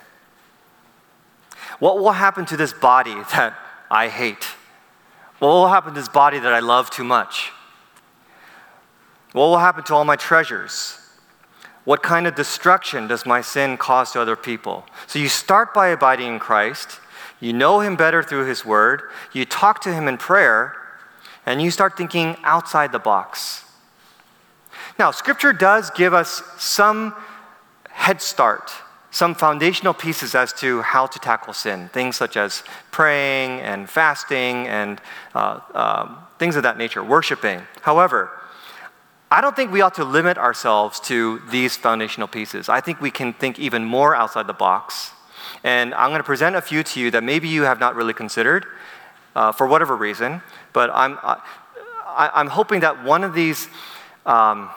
What 1.79 1.97
will 1.99 2.13
happen 2.13 2.45
to 2.45 2.55
this 2.55 2.71
body 2.71 3.15
that 3.33 3.53
I 3.91 4.07
hate? 4.07 4.45
What 5.39 5.49
will 5.49 5.67
happen 5.67 5.93
to 5.93 5.99
this 5.99 6.07
body 6.07 6.39
that 6.39 6.53
I 6.53 6.59
love 6.59 6.89
too 6.89 7.03
much? 7.03 7.51
What 9.33 9.47
will 9.47 9.57
happen 9.57 9.83
to 9.83 9.93
all 9.93 10.05
my 10.05 10.15
treasures? 10.15 10.99
What 11.83 12.01
kind 12.01 12.27
of 12.27 12.35
destruction 12.35 13.09
does 13.09 13.25
my 13.25 13.41
sin 13.41 13.75
cause 13.75 14.13
to 14.13 14.21
other 14.21 14.37
people? 14.37 14.85
So 15.05 15.19
you 15.19 15.27
start 15.27 15.73
by 15.73 15.89
abiding 15.89 16.35
in 16.35 16.39
Christ, 16.39 17.01
you 17.41 17.51
know 17.51 17.81
Him 17.81 17.97
better 17.97 18.23
through 18.23 18.45
His 18.45 18.63
Word, 18.63 19.01
you 19.33 19.43
talk 19.43 19.81
to 19.81 19.93
Him 19.93 20.07
in 20.07 20.17
prayer, 20.17 20.76
and 21.47 21.59
you 21.59 21.71
start 21.71 21.97
thinking 21.97 22.37
outside 22.43 22.91
the 22.91 22.99
box. 22.99 23.63
Now, 24.99 25.09
Scripture 25.09 25.53
does 25.53 25.89
give 25.89 26.13
us 26.13 26.43
some 26.57 27.15
head 27.89 28.21
start 28.21 28.71
some 29.17 29.33
foundational 29.33 29.95
pieces 29.95 30.35
as 30.35 30.53
to 30.53 30.81
how 30.81 31.07
to 31.07 31.17
tackle 31.17 31.51
sin, 31.51 31.89
things 31.89 32.15
such 32.15 32.37
as 32.37 32.63
praying 32.91 33.61
and 33.61 33.89
fasting 33.89 34.67
and 34.67 35.01
uh, 35.33 35.59
um, 35.73 36.17
things 36.37 36.55
of 36.55 36.61
that 36.61 36.77
nature, 36.77 37.03
worshiping. 37.03 37.61
However, 37.81 38.29
I 39.31 39.41
don't 39.41 39.55
think 39.55 39.71
we 39.71 39.81
ought 39.81 39.95
to 39.95 40.03
limit 40.03 40.37
ourselves 40.37 40.99
to 41.01 41.41
these 41.49 41.75
foundational 41.75 42.27
pieces. 42.27 42.69
I 42.69 42.79
think 42.79 43.01
we 43.01 43.09
can 43.09 43.33
think 43.33 43.57
even 43.57 43.83
more 43.83 44.15
outside 44.15 44.45
the 44.45 44.53
box. 44.53 45.11
And 45.63 45.95
I'm 45.95 46.11
going 46.11 46.19
to 46.19 46.23
present 46.23 46.55
a 46.55 46.61
few 46.61 46.83
to 46.83 46.99
you 46.99 47.09
that 47.11 47.23
maybe 47.23 47.47
you 47.47 47.63
have 47.63 47.79
not 47.79 47.95
really 47.95 48.13
considered 48.13 48.67
uh, 49.37 49.51
for 49.51 49.67
whatever 49.67 49.95
reason. 49.95 50.41
But 50.73 50.89
I'm, 50.93 51.17
I, 51.21 52.41
am 52.41 52.47
hoping 52.47 52.79
that 52.81 53.03
one 53.03 53.23
of 53.23 53.33
these. 53.33 53.69
Um, 54.25 54.69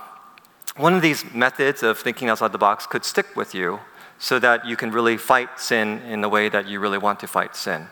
one 0.77 0.95
of 0.95 1.03
these 1.03 1.25
methods 1.35 1.83
of 1.83 1.99
thinking 1.99 2.29
outside 2.29 2.53
the 2.53 2.59
box 2.59 2.87
could 2.87 3.05
stick 3.05 3.35
with 3.35 3.55
you 3.55 3.81
so 4.19 4.39
that 4.39 4.65
you 4.65 4.77
can 4.77 4.93
really 4.93 5.17
fight 5.17 5.59
sin 5.59 6.01
in 6.03 6.21
the 6.21 6.29
way 6.29 6.49
that 6.49 6.69
you 6.69 6.79
really 6.79 6.97
want 6.97 7.19
to 7.21 7.27
fight 7.27 7.57
sin. 7.57 7.89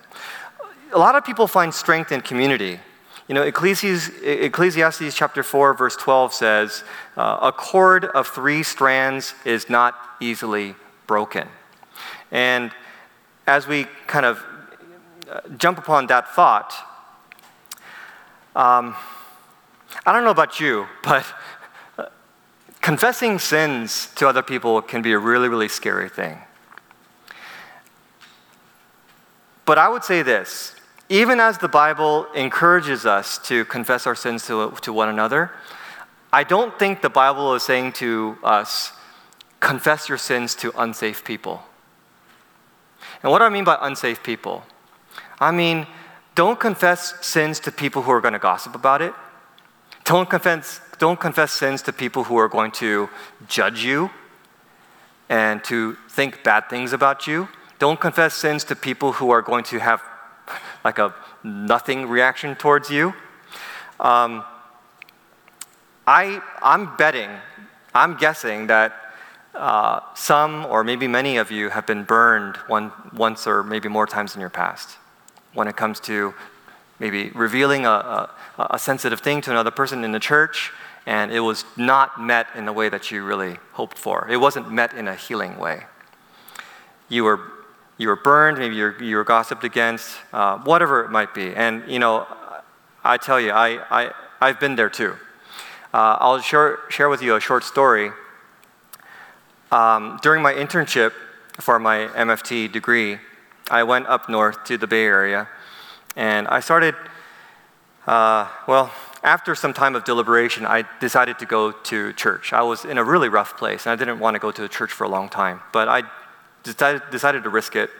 A 0.92 0.98
lot 0.98 1.16
of 1.16 1.24
people 1.24 1.46
find 1.48 1.74
strength 1.74 2.12
in 2.12 2.20
community. 2.20 2.78
You 3.26 3.34
know, 3.34 3.42
Ecclesiastes, 3.42 4.10
Ecclesiastes 4.22 5.14
chapter 5.14 5.42
4, 5.42 5.74
verse 5.74 5.96
12 5.96 6.32
says, 6.32 6.84
uh, 7.16 7.38
A 7.42 7.52
cord 7.52 8.04
of 8.04 8.28
three 8.28 8.62
strands 8.62 9.34
is 9.44 9.68
not 9.68 9.94
easily 10.20 10.76
broken. 11.06 11.48
And 12.30 12.70
as 13.46 13.66
we 13.66 13.86
kind 14.06 14.24
of 14.24 14.38
uh, 14.38 14.57
jump 15.56 15.78
upon 15.78 16.06
that 16.06 16.34
thought, 16.34 16.72
um, 18.56 18.94
I 20.04 20.12
don't 20.12 20.24
know 20.24 20.30
about 20.30 20.60
you, 20.60 20.86
but 21.02 21.24
uh, 21.96 22.06
confessing 22.80 23.38
sins 23.38 24.08
to 24.16 24.28
other 24.28 24.42
people 24.42 24.80
can 24.82 25.02
be 25.02 25.12
a 25.12 25.18
really, 25.18 25.48
really 25.48 25.68
scary 25.68 26.08
thing. 26.08 26.38
But 29.64 29.76
I 29.78 29.88
would 29.88 30.04
say 30.04 30.22
this 30.22 30.74
even 31.10 31.40
as 31.40 31.58
the 31.58 31.68
Bible 31.68 32.26
encourages 32.34 33.06
us 33.06 33.38
to 33.48 33.64
confess 33.64 34.06
our 34.06 34.14
sins 34.14 34.46
to, 34.46 34.70
to 34.82 34.92
one 34.92 35.08
another, 35.08 35.52
I 36.32 36.44
don't 36.44 36.78
think 36.78 37.00
the 37.00 37.08
Bible 37.08 37.54
is 37.54 37.62
saying 37.62 37.92
to 37.94 38.36
us, 38.42 38.92
confess 39.60 40.08
your 40.08 40.18
sins 40.18 40.54
to 40.56 40.72
unsafe 40.76 41.24
people. 41.24 41.62
And 43.22 43.32
what 43.32 43.38
do 43.38 43.46
I 43.46 43.48
mean 43.48 43.64
by 43.64 43.78
unsafe 43.80 44.22
people? 44.22 44.64
I 45.40 45.50
mean, 45.50 45.86
don't 46.34 46.60
confess 46.60 47.14
sins 47.26 47.58
to 47.60 47.72
people 47.72 48.02
who 48.02 48.12
are 48.12 48.20
going 48.20 48.32
to 48.32 48.38
gossip 48.38 48.74
about 48.74 49.02
it. 49.02 49.12
Don't 50.04 50.30
confess, 50.30 50.80
don't 50.98 51.18
confess 51.18 51.52
sins 51.52 51.82
to 51.82 51.92
people 51.92 52.22
who 52.24 52.36
are 52.36 52.48
going 52.48 52.70
to 52.72 53.08
judge 53.48 53.82
you 53.82 54.10
and 55.28 55.62
to 55.64 55.96
think 56.08 56.44
bad 56.44 56.70
things 56.70 56.92
about 56.92 57.26
you. 57.26 57.48
Don't 57.80 58.00
confess 58.00 58.34
sins 58.34 58.62
to 58.64 58.76
people 58.76 59.14
who 59.14 59.30
are 59.30 59.42
going 59.42 59.64
to 59.64 59.78
have 59.78 60.00
like 60.84 60.98
a 60.98 61.12
nothing 61.42 62.08
reaction 62.08 62.54
towards 62.54 62.88
you. 62.88 63.14
Um, 64.00 64.44
I, 66.06 66.40
I'm 66.62 66.96
betting, 66.96 67.30
I'm 67.94 68.16
guessing 68.16 68.68
that 68.68 68.94
uh, 69.54 70.00
some 70.14 70.66
or 70.66 70.84
maybe 70.84 71.08
many 71.08 71.36
of 71.36 71.50
you 71.50 71.68
have 71.68 71.84
been 71.84 72.04
burned 72.04 72.56
one, 72.68 72.92
once 73.12 73.46
or 73.46 73.64
maybe 73.64 73.88
more 73.88 74.06
times 74.06 74.36
in 74.36 74.40
your 74.40 74.50
past 74.50 74.98
when 75.58 75.68
it 75.68 75.76
comes 75.76 76.00
to 76.00 76.32
maybe 77.00 77.30
revealing 77.30 77.84
a, 77.84 77.90
a, 77.90 78.30
a 78.70 78.78
sensitive 78.78 79.20
thing 79.20 79.40
to 79.42 79.50
another 79.50 79.70
person 79.70 80.04
in 80.04 80.12
the 80.12 80.20
church 80.20 80.72
and 81.04 81.32
it 81.32 81.40
was 81.40 81.64
not 81.76 82.20
met 82.20 82.46
in 82.54 82.64
the 82.64 82.72
way 82.72 82.88
that 82.88 83.10
you 83.10 83.24
really 83.24 83.56
hoped 83.72 83.98
for. 83.98 84.28
It 84.30 84.36
wasn't 84.36 84.70
met 84.70 84.94
in 84.94 85.08
a 85.08 85.14
healing 85.14 85.58
way. 85.58 85.84
You 87.08 87.24
were 87.24 87.40
you 87.98 88.06
were 88.06 88.16
burned, 88.16 88.58
maybe 88.58 88.76
you're, 88.76 89.02
you 89.02 89.16
were 89.16 89.24
gossiped 89.24 89.64
against, 89.64 90.16
uh, 90.32 90.58
whatever 90.58 91.04
it 91.04 91.10
might 91.10 91.34
be. 91.34 91.52
And, 91.52 91.82
you 91.88 91.98
know, 91.98 92.28
I 93.02 93.16
tell 93.16 93.40
you, 93.40 93.50
I, 93.50 93.80
I, 93.90 94.12
I've 94.40 94.60
been 94.60 94.76
there 94.76 94.88
too. 94.88 95.16
Uh, 95.92 96.16
I'll 96.20 96.40
share, 96.40 96.78
share 96.90 97.08
with 97.08 97.22
you 97.22 97.34
a 97.34 97.40
short 97.40 97.64
story. 97.64 98.12
Um, 99.72 100.20
during 100.22 100.42
my 100.42 100.52
internship 100.52 101.12
for 101.58 101.80
my 101.80 102.06
MFT 102.06 102.70
degree, 102.70 103.18
I 103.70 103.82
went 103.82 104.06
up 104.06 104.28
north 104.28 104.64
to 104.64 104.78
the 104.78 104.86
Bay 104.86 105.04
Area, 105.04 105.48
and 106.16 106.48
I 106.48 106.60
started, 106.60 106.94
uh, 108.06 108.48
well, 108.66 108.92
after 109.22 109.54
some 109.54 109.72
time 109.72 109.94
of 109.94 110.04
deliberation, 110.04 110.64
I 110.64 110.84
decided 111.00 111.38
to 111.40 111.46
go 111.46 111.72
to 111.72 112.12
church. 112.12 112.52
I 112.52 112.62
was 112.62 112.84
in 112.84 112.98
a 112.98 113.04
really 113.04 113.28
rough 113.28 113.56
place, 113.56 113.86
and 113.86 113.92
I 113.92 113.96
didn't 113.96 114.20
want 114.20 114.34
to 114.34 114.38
go 114.38 114.50
to 114.50 114.62
the 114.62 114.68
church 114.68 114.92
for 114.92 115.04
a 115.04 115.08
long 115.08 115.28
time. 115.28 115.60
But 115.72 115.88
I 115.88 116.02
decided, 116.62 117.02
decided 117.10 117.42
to 117.44 117.50
risk 117.50 117.76
it. 117.76 117.90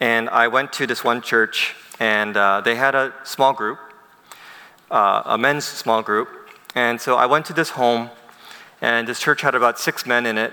And 0.00 0.28
I 0.28 0.48
went 0.48 0.72
to 0.74 0.86
this 0.86 1.02
one 1.02 1.22
church, 1.22 1.74
and 1.98 2.36
uh, 2.36 2.60
they 2.60 2.74
had 2.74 2.94
a 2.94 3.12
small 3.24 3.52
group, 3.52 3.78
uh, 4.90 5.22
a 5.24 5.38
men's 5.38 5.64
small 5.64 6.02
group. 6.02 6.28
And 6.74 7.00
so 7.00 7.16
I 7.16 7.26
went 7.26 7.46
to 7.46 7.52
this 7.52 7.70
home, 7.70 8.10
and 8.80 9.08
this 9.08 9.20
church 9.20 9.40
had 9.42 9.54
about 9.54 9.78
six 9.78 10.06
men 10.06 10.26
in 10.26 10.38
it. 10.38 10.52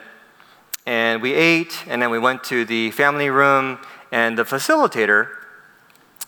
And 0.89 1.21
we 1.21 1.36
ate, 1.36 1.86
and 1.88 2.02
then 2.02 2.10
we 2.10 2.17
went 2.17 2.43
to 2.45 2.65
the 2.65 2.89
family 2.89 3.30
room, 3.30 3.78
and 4.12 4.36
the 4.36 4.43
facilitator, 4.43 5.28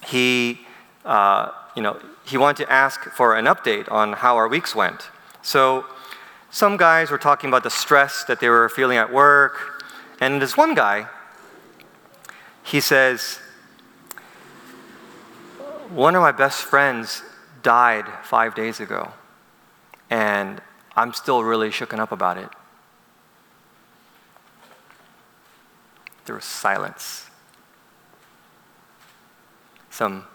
he, 0.06 0.60
uh, 1.04 1.50
you 1.76 1.82
know, 1.82 2.00
he 2.26 2.38
wanted 2.38 2.65
to 2.65 2.71
ask 2.71 3.06
for 3.06 3.36
an 3.36 3.45
update 3.45 3.91
on 3.91 4.13
how 4.13 4.36
our 4.36 4.47
weeks 4.47 4.76
went. 4.76 5.10
So 5.41 5.86
some 6.52 6.78
guys 6.78 7.10
were 7.10 7.17
talking 7.17 7.47
about 7.47 7.63
the 7.63 7.71
stress 7.71 8.24
that 8.26 8.39
they 8.39 8.50
were 8.50 8.69
feeling 8.69 8.97
at 8.97 9.12
work, 9.12 9.84
and 10.19 10.39
this 10.39 10.56
one 10.56 10.76
guy, 10.76 11.08
he 12.62 12.82
says, 12.82 13.39
One 15.89 16.13
of 16.13 16.21
my 16.21 16.34
best 16.34 16.62
friends 16.62 17.24
died 17.63 18.06
five 18.21 18.54
days 18.54 18.80
ago, 18.80 19.12
and 20.12 20.62
I'm 20.95 21.13
still 21.13 21.43
really 21.43 21.71
shooken 21.71 21.97
up 21.97 22.12
about 22.12 22.38
it. 22.38 22.50
There 26.26 26.36
was 26.36 26.46
silence. 26.46 27.30
Some 29.90 30.26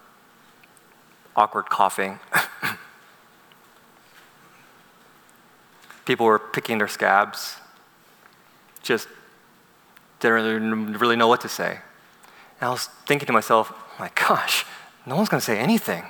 awkward 1.34 1.68
coughing. 1.68 2.18
People 6.04 6.26
were 6.26 6.38
picking 6.38 6.78
their 6.78 6.88
scabs, 6.88 7.56
just 8.82 9.08
didn't 10.20 10.94
really 10.98 11.16
know 11.16 11.28
what 11.28 11.40
to 11.40 11.48
say. 11.48 11.78
And 12.60 12.68
I 12.68 12.70
was 12.70 12.86
thinking 13.06 13.26
to 13.26 13.32
myself, 13.32 13.72
oh 13.72 13.96
my 13.98 14.10
gosh, 14.14 14.64
no 15.04 15.16
one's 15.16 15.28
going 15.28 15.40
to 15.40 15.44
say 15.44 15.58
anything. 15.58 16.04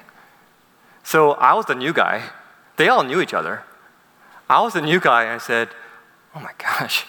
So 1.03 1.33
I 1.33 1.55
was 1.55 1.67
the 1.67 1.75
new 1.75 1.93
guy. 1.93 2.31
They 2.77 2.89
all 2.89 3.05
knew 3.05 3.21
each 3.21 3.35
other. 3.35 3.63
I 4.49 4.61
was 4.61 4.75
the 4.75 4.83
new 4.83 5.01
guy, 5.01 5.25
and 5.25 5.33
I 5.33 5.39
said, 5.39 5.69
oh 6.35 6.41
my 6.41 6.53
gosh, 6.59 7.07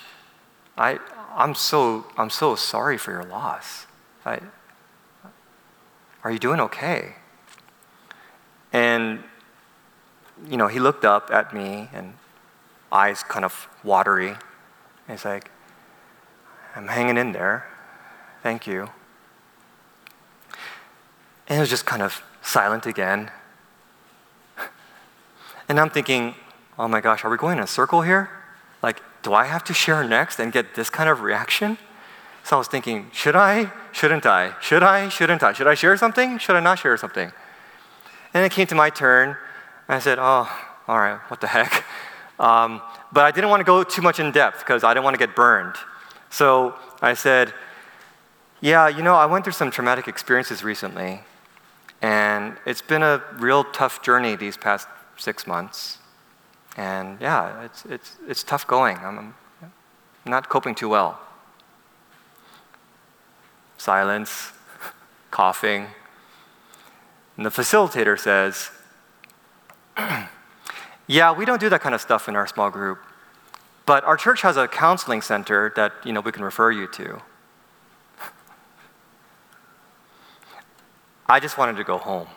I, 0.77 0.99
I'm, 1.37 1.53
so, 1.53 2.05
I'm 2.17 2.31
so 2.31 2.55
sorry 2.55 2.97
for 2.97 3.11
your 3.11 3.23
loss. 3.23 3.85
I, 4.25 4.39
are 6.23 6.31
you 6.31 6.39
doing 6.39 6.59
okay? 6.59 7.13
And, 8.73 9.23
you 10.49 10.57
know, 10.57 10.67
he 10.67 10.79
looked 10.79 11.05
up 11.05 11.29
at 11.31 11.53
me 11.53 11.89
and 11.93 12.15
eyes 12.91 13.21
kind 13.21 13.45
of 13.45 13.69
watery. 13.83 14.29
And 14.29 14.37
he's 15.09 15.23
like, 15.23 15.51
I'm 16.75 16.87
hanging 16.87 17.17
in 17.17 17.31
there. 17.31 17.67
Thank 18.41 18.65
you. 18.65 18.89
And 21.47 21.57
it 21.57 21.59
was 21.59 21.69
just 21.69 21.85
kind 21.85 22.01
of 22.01 22.21
silent 22.41 22.85
again. 22.87 23.31
And 25.69 25.79
I'm 25.79 25.89
thinking, 25.91 26.33
oh 26.79 26.87
my 26.87 26.99
gosh, 26.99 27.23
are 27.23 27.29
we 27.29 27.37
going 27.37 27.57
in 27.57 27.63
a 27.63 27.67
circle 27.67 28.01
here? 28.01 28.29
Like, 28.81 29.01
do 29.23 29.33
I 29.33 29.45
have 29.45 29.63
to 29.65 29.73
share 29.73 30.03
next 30.03 30.39
and 30.39 30.51
get 30.51 30.75
this 30.75 30.89
kind 30.89 31.09
of 31.09 31.21
reaction? 31.21 31.77
So 32.43 32.55
I 32.55 32.59
was 32.59 32.67
thinking, 32.67 33.09
should 33.11 33.35
I? 33.35 33.71
Shouldn't 33.91 34.25
I? 34.25 34.53
Should 34.61 34.83
I? 34.83 35.09
Shouldn't 35.09 35.43
I? 35.43 35.51
Should 35.53 35.67
I 35.67 35.73
share 35.73 35.97
something? 35.97 36.37
Should 36.37 36.55
I 36.55 36.61
not 36.61 36.79
share 36.79 36.95
something? 36.95 37.31
And 38.33 38.45
it 38.45 38.51
came 38.51 38.67
to 38.67 38.75
my 38.75 38.89
turn. 38.89 39.35
I 39.89 39.99
said, 39.99 40.17
oh, 40.19 40.49
all 40.87 40.97
right, 40.97 41.19
what 41.29 41.41
the 41.41 41.47
heck? 41.47 41.83
Um, 42.39 42.83
but 43.11 43.25
I 43.25 43.31
didn't 43.31 43.49
want 43.49 43.61
to 43.61 43.63
go 43.63 43.83
too 43.83 44.03
much 44.03 44.19
in 44.19 44.31
depth 44.31 44.59
because 44.59 44.83
I 44.83 44.93
didn't 44.93 45.05
want 45.05 45.15
to 45.15 45.17
get 45.17 45.35
burned. 45.35 45.75
So 46.29 46.75
I 47.01 47.15
said, 47.15 47.51
Yeah, 48.61 48.87
you 48.87 49.01
know, 49.01 49.15
I 49.15 49.25
went 49.25 49.43
through 49.43 49.53
some 49.53 49.71
traumatic 49.71 50.07
experiences 50.07 50.63
recently, 50.63 51.21
and 52.01 52.55
it's 52.65 52.81
been 52.81 53.01
a 53.01 53.23
real 53.37 53.63
tough 53.63 54.03
journey 54.03 54.35
these 54.35 54.55
past 54.55 54.87
six 55.15 55.47
months. 55.47 55.97
And 56.77 57.19
yeah, 57.19 57.63
it's, 57.63 57.85
it's, 57.85 58.17
it's 58.27 58.43
tough 58.43 58.65
going. 58.67 58.97
I'm, 58.97 59.33
not 60.25 60.49
coping 60.49 60.75
too 60.75 60.89
well. 60.89 61.19
Silence, 63.77 64.51
coughing. 65.31 65.87
And 67.35 67.45
the 67.45 67.49
facilitator 67.49 68.19
says, 68.19 68.69
Yeah, 71.07 71.31
we 71.31 71.45
don't 71.45 71.61
do 71.61 71.69
that 71.69 71.79
kind 71.81 71.95
of 71.95 72.01
stuff 72.01 72.27
in 72.27 72.35
our 72.35 72.45
small 72.45 72.69
group. 72.69 72.99
But 73.85 74.03
our 74.03 74.17
church 74.17 74.41
has 74.41 74.57
a 74.57 74.67
counseling 74.67 75.21
center 75.21 75.71
that 75.77 75.93
you 76.03 76.11
know, 76.11 76.19
we 76.19 76.33
can 76.33 76.43
refer 76.43 76.69
you 76.71 76.87
to. 76.87 77.21
I 81.27 81.39
just 81.39 81.57
wanted 81.57 81.77
to 81.77 81.85
go 81.85 81.97
home. 81.97 82.27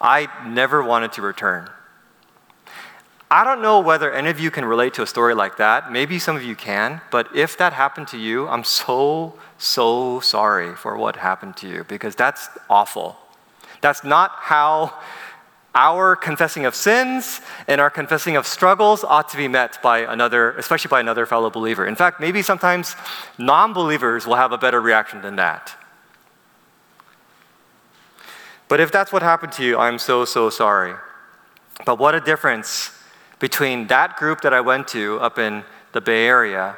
I 0.00 0.28
never 0.46 0.82
wanted 0.82 1.12
to 1.12 1.22
return. 1.22 1.70
I 3.30 3.42
don't 3.42 3.60
know 3.60 3.80
whether 3.80 4.12
any 4.12 4.30
of 4.30 4.38
you 4.38 4.52
can 4.52 4.64
relate 4.64 4.94
to 4.94 5.02
a 5.02 5.06
story 5.06 5.34
like 5.34 5.56
that. 5.56 5.90
Maybe 5.90 6.18
some 6.20 6.36
of 6.36 6.44
you 6.44 6.54
can, 6.54 7.00
but 7.10 7.34
if 7.34 7.58
that 7.58 7.72
happened 7.72 8.06
to 8.08 8.18
you, 8.18 8.46
I'm 8.46 8.62
so, 8.62 9.36
so 9.58 10.20
sorry 10.20 10.76
for 10.76 10.96
what 10.96 11.16
happened 11.16 11.56
to 11.58 11.68
you 11.68 11.84
because 11.84 12.14
that's 12.14 12.48
awful. 12.70 13.16
That's 13.80 14.04
not 14.04 14.30
how 14.34 14.94
our 15.74 16.16
confessing 16.16 16.64
of 16.64 16.74
sins 16.74 17.40
and 17.66 17.80
our 17.80 17.90
confessing 17.90 18.36
of 18.36 18.46
struggles 18.46 19.02
ought 19.02 19.28
to 19.30 19.36
be 19.36 19.48
met 19.48 19.82
by 19.82 19.98
another, 19.98 20.52
especially 20.52 20.88
by 20.88 21.00
another 21.00 21.26
fellow 21.26 21.50
believer. 21.50 21.84
In 21.84 21.96
fact, 21.96 22.20
maybe 22.20 22.42
sometimes 22.42 22.94
non 23.38 23.72
believers 23.72 24.24
will 24.26 24.36
have 24.36 24.52
a 24.52 24.58
better 24.58 24.80
reaction 24.80 25.20
than 25.20 25.36
that. 25.36 25.76
But 28.68 28.80
if 28.80 28.90
that's 28.90 29.12
what 29.12 29.22
happened 29.22 29.52
to 29.52 29.64
you, 29.64 29.76
I'm 29.76 29.98
so, 29.98 30.24
so 30.24 30.48
sorry. 30.48 30.94
But 31.84 31.98
what 31.98 32.14
a 32.14 32.20
difference 32.20 32.95
between 33.38 33.86
that 33.88 34.16
group 34.16 34.40
that 34.42 34.54
I 34.54 34.60
went 34.60 34.88
to 34.88 35.20
up 35.20 35.38
in 35.38 35.64
the 35.92 36.00
Bay 36.00 36.26
Area 36.26 36.76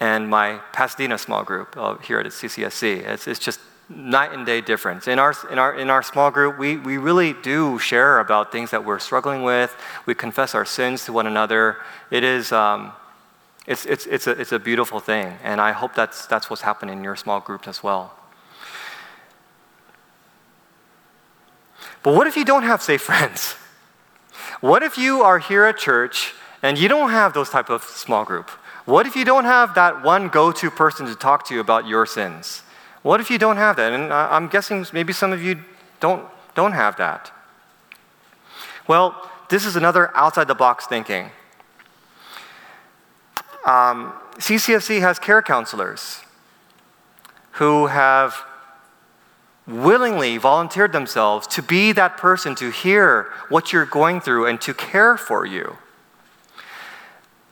and 0.00 0.28
my 0.28 0.58
Pasadena 0.72 1.16
small 1.16 1.44
group 1.44 1.76
uh, 1.76 1.96
here 1.98 2.18
at 2.18 2.26
CCSC. 2.26 3.06
It's, 3.06 3.28
it's 3.28 3.38
just 3.38 3.60
night 3.88 4.32
and 4.32 4.44
day 4.44 4.60
difference. 4.60 5.06
In 5.06 5.18
our, 5.18 5.34
in 5.50 5.58
our, 5.58 5.74
in 5.78 5.90
our 5.90 6.02
small 6.02 6.30
group, 6.30 6.58
we, 6.58 6.76
we 6.76 6.98
really 6.98 7.34
do 7.34 7.78
share 7.78 8.18
about 8.18 8.50
things 8.50 8.70
that 8.70 8.84
we're 8.84 8.98
struggling 8.98 9.42
with. 9.42 9.76
We 10.06 10.14
confess 10.14 10.54
our 10.54 10.64
sins 10.64 11.04
to 11.04 11.12
one 11.12 11.26
another. 11.26 11.76
It 12.10 12.24
is, 12.24 12.52
um, 12.52 12.92
it's, 13.66 13.86
it's, 13.86 14.06
it's, 14.06 14.26
a, 14.26 14.32
it's 14.32 14.52
a 14.52 14.58
beautiful 14.58 14.98
thing. 14.98 15.36
And 15.42 15.60
I 15.60 15.72
hope 15.72 15.94
that's, 15.94 16.26
that's 16.26 16.50
what's 16.50 16.62
happening 16.62 16.98
in 16.98 17.04
your 17.04 17.16
small 17.16 17.40
group 17.40 17.68
as 17.68 17.82
well. 17.82 18.14
But 22.02 22.14
what 22.14 22.26
if 22.26 22.36
you 22.36 22.44
don't 22.44 22.64
have 22.64 22.82
safe 22.82 23.02
friends? 23.10 23.54
What 24.62 24.84
if 24.84 24.96
you 24.96 25.22
are 25.22 25.40
here 25.40 25.64
at 25.64 25.76
church 25.76 26.34
and 26.62 26.78
you 26.78 26.86
don't 26.86 27.10
have 27.10 27.34
those 27.34 27.50
type 27.50 27.68
of 27.68 27.82
small 27.82 28.24
group? 28.24 28.48
What 28.84 29.08
if 29.08 29.16
you 29.16 29.24
don't 29.24 29.44
have 29.44 29.74
that 29.74 30.04
one 30.04 30.28
go-to 30.28 30.70
person 30.70 31.04
to 31.06 31.16
talk 31.16 31.44
to 31.48 31.54
you 31.54 31.58
about 31.58 31.88
your 31.88 32.06
sins? 32.06 32.62
What 33.02 33.20
if 33.20 33.28
you 33.28 33.38
don't 33.38 33.56
have 33.56 33.74
that? 33.74 33.92
And 33.92 34.12
I'm 34.12 34.46
guessing 34.46 34.86
maybe 34.92 35.12
some 35.12 35.32
of 35.32 35.42
you 35.42 35.64
don't, 35.98 36.28
don't 36.54 36.74
have 36.74 36.96
that. 36.98 37.32
Well, 38.86 39.28
this 39.48 39.66
is 39.66 39.74
another 39.74 40.16
outside 40.16 40.46
the 40.46 40.54
box 40.54 40.86
thinking. 40.86 41.32
Um, 43.64 44.12
CCSC 44.36 45.00
has 45.00 45.18
care 45.18 45.42
counselors 45.42 46.20
who 47.52 47.88
have 47.88 48.44
willingly 49.66 50.38
volunteered 50.38 50.92
themselves 50.92 51.46
to 51.46 51.62
be 51.62 51.92
that 51.92 52.16
person 52.16 52.54
to 52.56 52.70
hear 52.70 53.30
what 53.48 53.72
you're 53.72 53.86
going 53.86 54.20
through 54.20 54.46
and 54.46 54.60
to 54.60 54.74
care 54.74 55.16
for 55.16 55.46
you. 55.46 55.76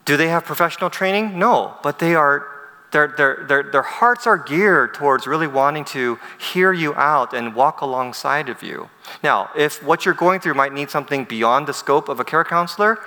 Do 0.04 0.16
they 0.16 0.28
have 0.28 0.44
professional 0.44 0.90
training? 0.90 1.38
No, 1.38 1.76
but 1.82 1.98
they 1.98 2.14
are 2.14 2.46
their, 2.92 3.06
their, 3.06 3.44
their, 3.46 3.62
their 3.62 3.82
hearts 3.82 4.26
are 4.26 4.36
geared 4.36 4.94
towards 4.94 5.26
really 5.26 5.46
wanting 5.46 5.84
to 5.86 6.18
hear 6.52 6.72
you 6.72 6.94
out 6.94 7.32
and 7.32 7.54
walk 7.54 7.80
alongside 7.80 8.48
of 8.48 8.62
you. 8.62 8.90
Now, 9.22 9.50
if 9.56 9.82
what 9.82 10.04
you're 10.04 10.14
going 10.14 10.40
through 10.40 10.54
might 10.54 10.72
need 10.72 10.90
something 10.90 11.24
beyond 11.24 11.66
the 11.66 11.72
scope 11.72 12.08
of 12.08 12.18
a 12.18 12.24
care 12.24 12.44
counselor, 12.44 12.98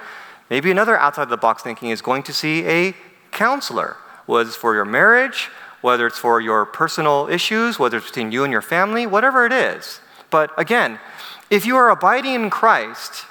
maybe 0.50 0.72
another 0.72 0.98
outside 0.98 1.24
of 1.24 1.30
the 1.30 1.38
box 1.38 1.64
thinking 1.64 1.90
is 1.90 2.02
going 2.02 2.24
to 2.24 2.34
see 2.34 2.66
a 2.66 2.96
counselor, 3.32 3.98
was 4.26 4.56
for 4.56 4.74
your 4.74 4.86
marriage, 4.86 5.50
whether 5.84 6.08
it's 6.08 6.18
for 6.18 6.40
your 6.40 6.66
personal 6.66 7.28
issues, 7.30 7.78
whether 7.78 7.98
it's 7.98 8.08
between 8.08 8.32
you 8.32 8.46
and 8.46 8.54
your 8.54 8.62
family, 8.62 9.06
whatever 9.06 9.46
it 9.46 9.52
is. 9.52 10.00
But 10.30 10.58
again, 10.58 10.98
if 11.50 11.66
you 11.66 11.76
are 11.76 11.90
abiding 11.90 12.36
in 12.36 12.50
Christ 12.50 13.26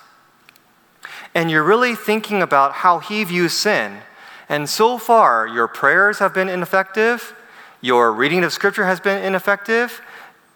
and 1.34 1.50
you're 1.50 1.64
really 1.64 1.94
thinking 1.94 2.42
about 2.42 2.72
how 2.72 2.98
He 2.98 3.24
views 3.24 3.54
sin, 3.54 4.00
and 4.50 4.68
so 4.68 4.98
far, 4.98 5.46
your 5.46 5.66
prayers 5.66 6.18
have 6.18 6.34
been 6.34 6.50
ineffective, 6.50 7.34
your 7.80 8.12
reading 8.12 8.44
of 8.44 8.52
Scripture 8.52 8.84
has 8.84 9.00
been 9.00 9.24
ineffective, 9.24 10.02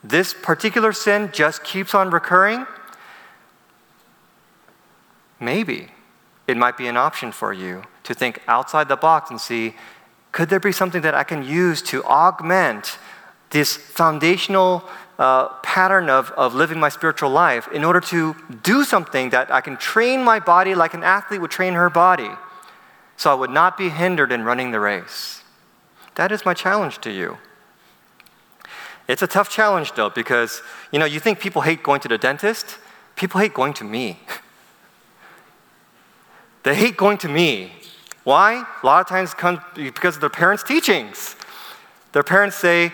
this 0.05 0.35
particular 0.35 0.93
sin 0.93 1.31
just 1.33 1.65
keeps 1.65 1.95
on 1.95 2.11
recurring, 2.11 2.67
maybe 5.41 5.89
it 6.47 6.59
might 6.59 6.77
be 6.77 6.89
an 6.89 6.99
option 6.99 7.33
for 7.33 7.55
you 7.55 7.85
to 8.05 8.13
think 8.13 8.43
outside 8.47 8.89
the 8.89 8.97
box 8.97 9.31
and 9.31 9.41
see 9.41 9.75
could 10.37 10.51
there 10.51 10.61
be 10.61 10.73
something 10.73 11.01
that 11.01 11.15
I 11.15 11.25
can 11.25 11.43
use 11.43 11.81
to 11.91 12.05
augment 12.05 12.99
this 13.57 13.77
foundational 13.77 14.85
uh, 15.19 15.49
pattern 15.63 16.11
of, 16.11 16.31
of 16.33 16.55
living 16.55 16.79
my 16.79 16.91
spiritual 16.91 17.31
life 17.31 17.69
in 17.73 17.85
order 17.85 18.03
to 18.03 18.37
do 18.63 18.85
something 18.85 19.31
that 19.31 19.51
I 19.51 19.63
can 19.63 19.79
train 19.79 20.23
my 20.23 20.39
body 20.39 20.75
like 20.75 20.93
an 20.93 21.03
athlete 21.03 21.41
would 21.41 21.51
train 21.51 21.73
her 21.73 21.89
body? 21.89 22.31
so 23.17 23.31
I 23.31 23.35
would 23.35 23.51
not 23.51 23.77
be 23.77 23.89
hindered 23.89 24.31
in 24.31 24.45
running 24.45 24.71
the 24.71 24.81
race. 24.81 25.43
That 26.17 26.33
is 26.33 26.45
my 26.45 26.55
challenge 26.55 27.01
to 27.01 27.11
you. 27.11 27.39
It's 29.09 29.23
a 29.23 29.27
tough 29.27 29.49
challenge 29.49 29.93
though, 29.93 30.11
because 30.11 30.63
you 30.93 30.99
know, 30.99 31.05
you 31.05 31.21
think 31.21 31.41
people 31.41 31.63
hate 31.63 31.83
going 31.83 32.01
to 32.01 32.09
the 32.09 32.19
dentist, 32.19 32.79
people 33.15 33.41
hate 33.41 33.55
going 33.55 33.73
to 33.75 33.85
me. 33.85 34.21
they 36.65 36.75
hate 36.75 36.97
going 36.97 37.19
to 37.19 37.29
me. 37.29 37.73
Why? 38.27 38.65
A 38.83 38.85
lot 38.85 39.01
of 39.01 39.07
times 39.07 39.35
comes 39.35 39.61
because 39.77 40.17
of 40.17 40.21
their 40.21 40.29
parents' 40.29 40.65
teachings. 40.65 41.37
Their 42.11 42.25
parents 42.25 42.57
say, 42.57 42.91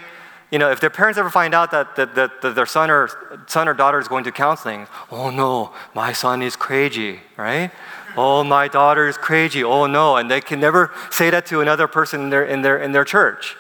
you 0.51 0.59
know, 0.59 0.71
if 0.71 0.79
their 0.79 0.91
parents 0.91 1.19
ever 1.19 1.31
find 1.31 1.55
out 1.55 1.71
that, 1.71 1.97
that, 1.97 2.15
that, 2.17 2.43
that, 2.43 2.55
their 2.55 2.67
son 2.67 2.91
or, 2.91 3.09
son 3.47 3.67
or 3.67 3.73
daughter 3.73 3.99
is 3.99 4.09
going 4.09 4.25
to 4.25 4.31
counseling, 4.31 4.89
oh 5.11 5.31
no, 5.31 5.73
my 5.95 6.13
son 6.13 6.43
is 6.43 6.55
crazy, 6.55 7.21
right? 7.39 7.71
Oh, 8.15 8.45
my 8.45 8.69
daughter 8.69 9.09
is 9.09 9.17
crazy. 9.17 9.65
Oh, 9.65 9.87
no. 9.87 10.17
And 10.17 10.31
they 10.31 10.43
can 10.43 10.61
never 10.61 10.93
say 11.11 11.31
that 11.31 11.47
to 11.47 11.63
another 11.63 11.89
person 11.89 12.21
in 12.21 12.29
their, 12.29 12.45
in 12.45 12.61
their, 12.61 12.77
in 12.77 12.93
their 12.93 13.07
church. 13.07 13.57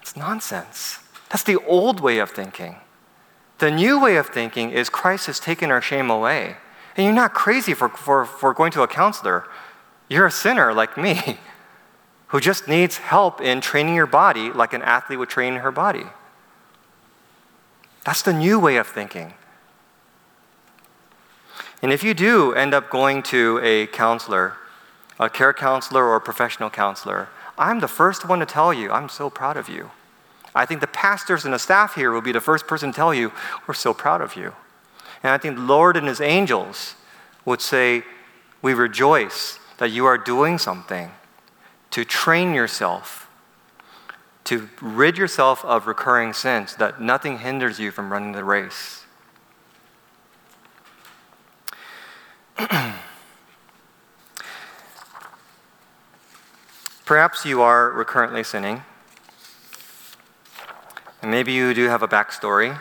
It's 0.00 0.16
nonsense. 0.16 1.00
That's 1.30 1.42
the 1.42 1.56
old 1.64 1.98
way 1.98 2.18
of 2.18 2.30
thinking. 2.30 2.76
The 3.58 3.72
new 3.72 4.00
way 4.00 4.14
of 4.14 4.28
thinking 4.28 4.70
is 4.70 4.88
Christ 4.88 5.26
has 5.26 5.40
taken 5.40 5.72
our 5.72 5.82
shame 5.82 6.10
away. 6.10 6.58
And 6.96 7.04
you're 7.04 7.14
not 7.14 7.34
crazy 7.34 7.74
for, 7.74 7.88
for, 7.88 8.24
for 8.24 8.54
going 8.54 8.70
to 8.72 8.82
a 8.82 8.86
counselor. 8.86 9.48
You're 10.08 10.26
a 10.26 10.30
sinner 10.30 10.72
like 10.72 10.96
me 10.96 11.38
who 12.28 12.40
just 12.40 12.68
needs 12.68 12.98
help 12.98 13.40
in 13.40 13.60
training 13.60 13.94
your 13.94 14.06
body 14.06 14.50
like 14.52 14.72
an 14.72 14.82
athlete 14.82 15.18
would 15.18 15.28
train 15.28 15.56
her 15.56 15.70
body. 15.70 16.04
That's 18.04 18.22
the 18.22 18.32
new 18.32 18.58
way 18.58 18.76
of 18.76 18.86
thinking. 18.86 19.34
And 21.82 21.92
if 21.92 22.02
you 22.02 22.14
do 22.14 22.52
end 22.54 22.74
up 22.74 22.90
going 22.90 23.22
to 23.24 23.60
a 23.62 23.86
counselor, 23.88 24.54
a 25.20 25.30
care 25.30 25.52
counselor 25.52 26.04
or 26.04 26.16
a 26.16 26.20
professional 26.20 26.70
counselor, 26.70 27.28
I'm 27.56 27.80
the 27.80 27.88
first 27.88 28.26
one 28.26 28.40
to 28.40 28.46
tell 28.46 28.72
you, 28.72 28.90
I'm 28.90 29.08
so 29.08 29.30
proud 29.30 29.56
of 29.56 29.68
you. 29.68 29.90
I 30.54 30.64
think 30.64 30.80
the 30.80 30.86
pastors 30.86 31.44
and 31.44 31.52
the 31.52 31.58
staff 31.58 31.94
here 31.94 32.10
will 32.10 32.20
be 32.20 32.32
the 32.32 32.40
first 32.40 32.66
person 32.66 32.92
to 32.92 32.96
tell 32.96 33.12
you, 33.12 33.32
we're 33.66 33.74
so 33.74 33.92
proud 33.92 34.20
of 34.20 34.36
you. 34.36 34.54
And 35.22 35.32
I 35.32 35.38
think 35.38 35.56
the 35.56 35.62
Lord 35.62 35.96
and 35.96 36.08
his 36.08 36.20
angels 36.20 36.94
would 37.44 37.60
say, 37.60 38.04
we 38.60 38.74
rejoice 38.74 39.58
that 39.78 39.90
you 39.90 40.04
are 40.06 40.18
doing 40.18 40.58
something 40.58 41.10
to 41.90 42.04
train 42.04 42.52
yourself, 42.52 43.30
to 44.44 44.68
rid 44.80 45.16
yourself 45.16 45.64
of 45.64 45.86
recurring 45.86 46.32
sins, 46.32 46.76
that 46.76 47.00
nothing 47.00 47.38
hinders 47.38 47.80
you 47.80 47.90
from 47.90 48.12
running 48.12 48.32
the 48.32 48.44
race. 48.44 49.04
Perhaps 57.06 57.46
you 57.46 57.62
are 57.62 57.90
recurrently 57.90 58.44
sinning, 58.44 58.82
and 61.22 61.30
maybe 61.30 61.52
you 61.52 61.72
do 61.72 61.84
have 61.86 62.02
a 62.02 62.08
backstory. 62.08 62.78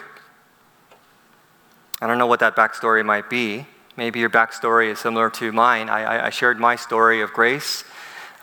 I 2.02 2.08
don't 2.08 2.18
know 2.18 2.28
what 2.28 2.40
that 2.42 2.56
backstory 2.56 3.06
might 3.06 3.30
be. 3.30 3.68
Maybe 3.98 4.20
your 4.20 4.30
backstory 4.30 4.92
is 4.92 5.00
similar 5.00 5.32
to 5.32 5.52
mine. 5.52 5.90
I, 5.90 6.28
I 6.28 6.30
shared 6.30 6.60
my 6.60 6.76
story 6.76 7.20
of 7.22 7.34
grace 7.34 7.84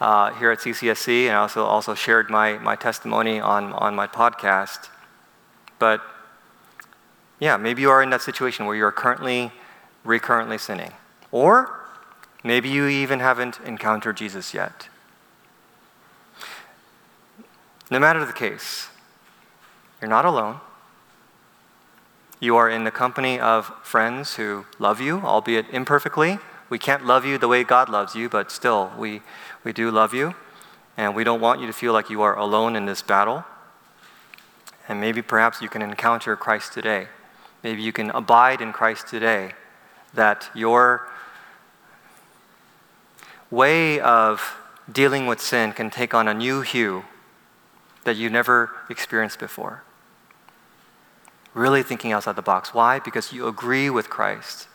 uh, 0.00 0.34
here 0.34 0.50
at 0.50 0.58
CCSC, 0.58 1.26
and 1.26 1.36
I 1.36 1.36
also, 1.36 1.64
also 1.64 1.94
shared 1.94 2.28
my, 2.28 2.58
my 2.58 2.74
testimony 2.74 3.38
on, 3.38 3.72
on 3.74 3.94
my 3.94 4.08
podcast. 4.08 4.88
But 5.78 6.02
yeah, 7.38 7.56
maybe 7.56 7.82
you 7.82 7.90
are 7.90 8.02
in 8.02 8.10
that 8.10 8.20
situation 8.20 8.66
where 8.66 8.74
you 8.74 8.84
are 8.84 8.92
currently, 8.92 9.52
recurrently 10.04 10.58
sinning. 10.58 10.92
Or 11.30 11.80
maybe 12.42 12.68
you 12.68 12.88
even 12.88 13.20
haven't 13.20 13.60
encountered 13.64 14.16
Jesus 14.16 14.54
yet. 14.54 14.88
No 17.92 18.00
matter 18.00 18.24
the 18.24 18.32
case, 18.32 18.88
you're 20.00 20.10
not 20.10 20.24
alone. 20.24 20.58
You 22.40 22.56
are 22.56 22.68
in 22.68 22.84
the 22.84 22.90
company 22.90 23.38
of 23.38 23.72
friends 23.82 24.34
who 24.34 24.66
love 24.78 25.00
you, 25.00 25.20
albeit 25.20 25.66
imperfectly. 25.70 26.38
We 26.68 26.78
can't 26.78 27.06
love 27.06 27.24
you 27.24 27.38
the 27.38 27.48
way 27.48 27.64
God 27.64 27.88
loves 27.88 28.14
you, 28.14 28.28
but 28.28 28.50
still, 28.50 28.92
we, 28.98 29.22
we 29.62 29.72
do 29.72 29.90
love 29.90 30.12
you. 30.12 30.34
And 30.96 31.14
we 31.14 31.24
don't 31.24 31.40
want 31.40 31.60
you 31.60 31.66
to 31.66 31.72
feel 31.72 31.92
like 31.92 32.10
you 32.10 32.22
are 32.22 32.36
alone 32.36 32.76
in 32.76 32.86
this 32.86 33.02
battle. 33.02 33.44
And 34.88 35.00
maybe 35.00 35.22
perhaps 35.22 35.62
you 35.62 35.68
can 35.68 35.82
encounter 35.82 36.36
Christ 36.36 36.72
today. 36.72 37.08
Maybe 37.62 37.82
you 37.82 37.92
can 37.92 38.10
abide 38.10 38.60
in 38.60 38.72
Christ 38.72 39.08
today, 39.08 39.52
that 40.12 40.50
your 40.54 41.08
way 43.50 44.00
of 44.00 44.56
dealing 44.90 45.26
with 45.26 45.40
sin 45.40 45.72
can 45.72 45.88
take 45.88 46.12
on 46.12 46.28
a 46.28 46.34
new 46.34 46.60
hue 46.60 47.04
that 48.04 48.16
you 48.16 48.28
never 48.28 48.70
experienced 48.90 49.38
before. 49.38 49.82
Really 51.54 51.84
thinking 51.84 52.12
outside 52.12 52.36
the 52.36 52.42
box. 52.42 52.74
Why? 52.74 52.98
Because 52.98 53.32
you 53.32 53.46
agree 53.46 53.88
with 53.88 54.10
Christ 54.10 54.68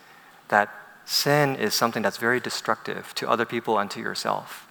that 0.47 0.73
sin 1.05 1.55
is 1.55 1.73
something 1.73 2.01
that's 2.01 2.17
very 2.17 2.39
destructive 2.39 3.13
to 3.15 3.29
other 3.29 3.45
people 3.45 3.77
and 3.77 3.91
to 3.91 3.99
yourself. 3.99 4.67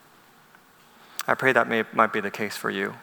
I 1.27 1.35
pray 1.35 1.53
that 1.53 1.69
may, 1.69 1.85
might 1.93 2.13
be 2.13 2.21
the 2.21 2.31
case 2.31 2.57
for 2.57 2.71
you. 2.71 2.95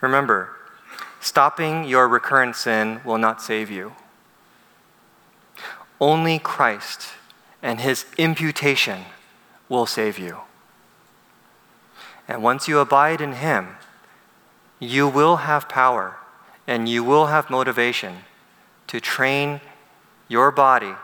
Remember, 0.00 0.50
stopping 1.20 1.84
your 1.84 2.08
recurrent 2.08 2.56
sin 2.56 3.00
will 3.04 3.18
not 3.18 3.40
save 3.40 3.70
you. 3.70 3.94
Only 6.00 6.38
Christ 6.38 7.12
and 7.62 7.80
his 7.80 8.04
imputation 8.18 9.04
will 9.68 9.86
save 9.86 10.18
you. 10.18 10.38
And 12.28 12.42
once 12.42 12.66
you 12.68 12.80
abide 12.80 13.20
in 13.20 13.34
him, 13.34 13.76
you 14.80 15.08
will 15.08 15.36
have 15.36 15.68
power 15.68 16.16
and 16.66 16.88
you 16.88 17.04
will 17.04 17.26
have 17.26 17.50
motivation 17.50 18.18
to 18.86 19.00
train 19.00 19.60
your 20.28 20.50
body 20.50 20.94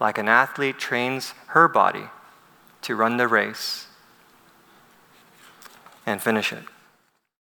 like 0.00 0.18
an 0.18 0.28
athlete 0.28 0.78
trains 0.78 1.34
her 1.48 1.68
body 1.68 2.04
to 2.82 2.94
run 2.94 3.16
the 3.16 3.28
race 3.28 3.86
and 6.06 6.22
finish 6.22 6.52
it. 6.52 6.64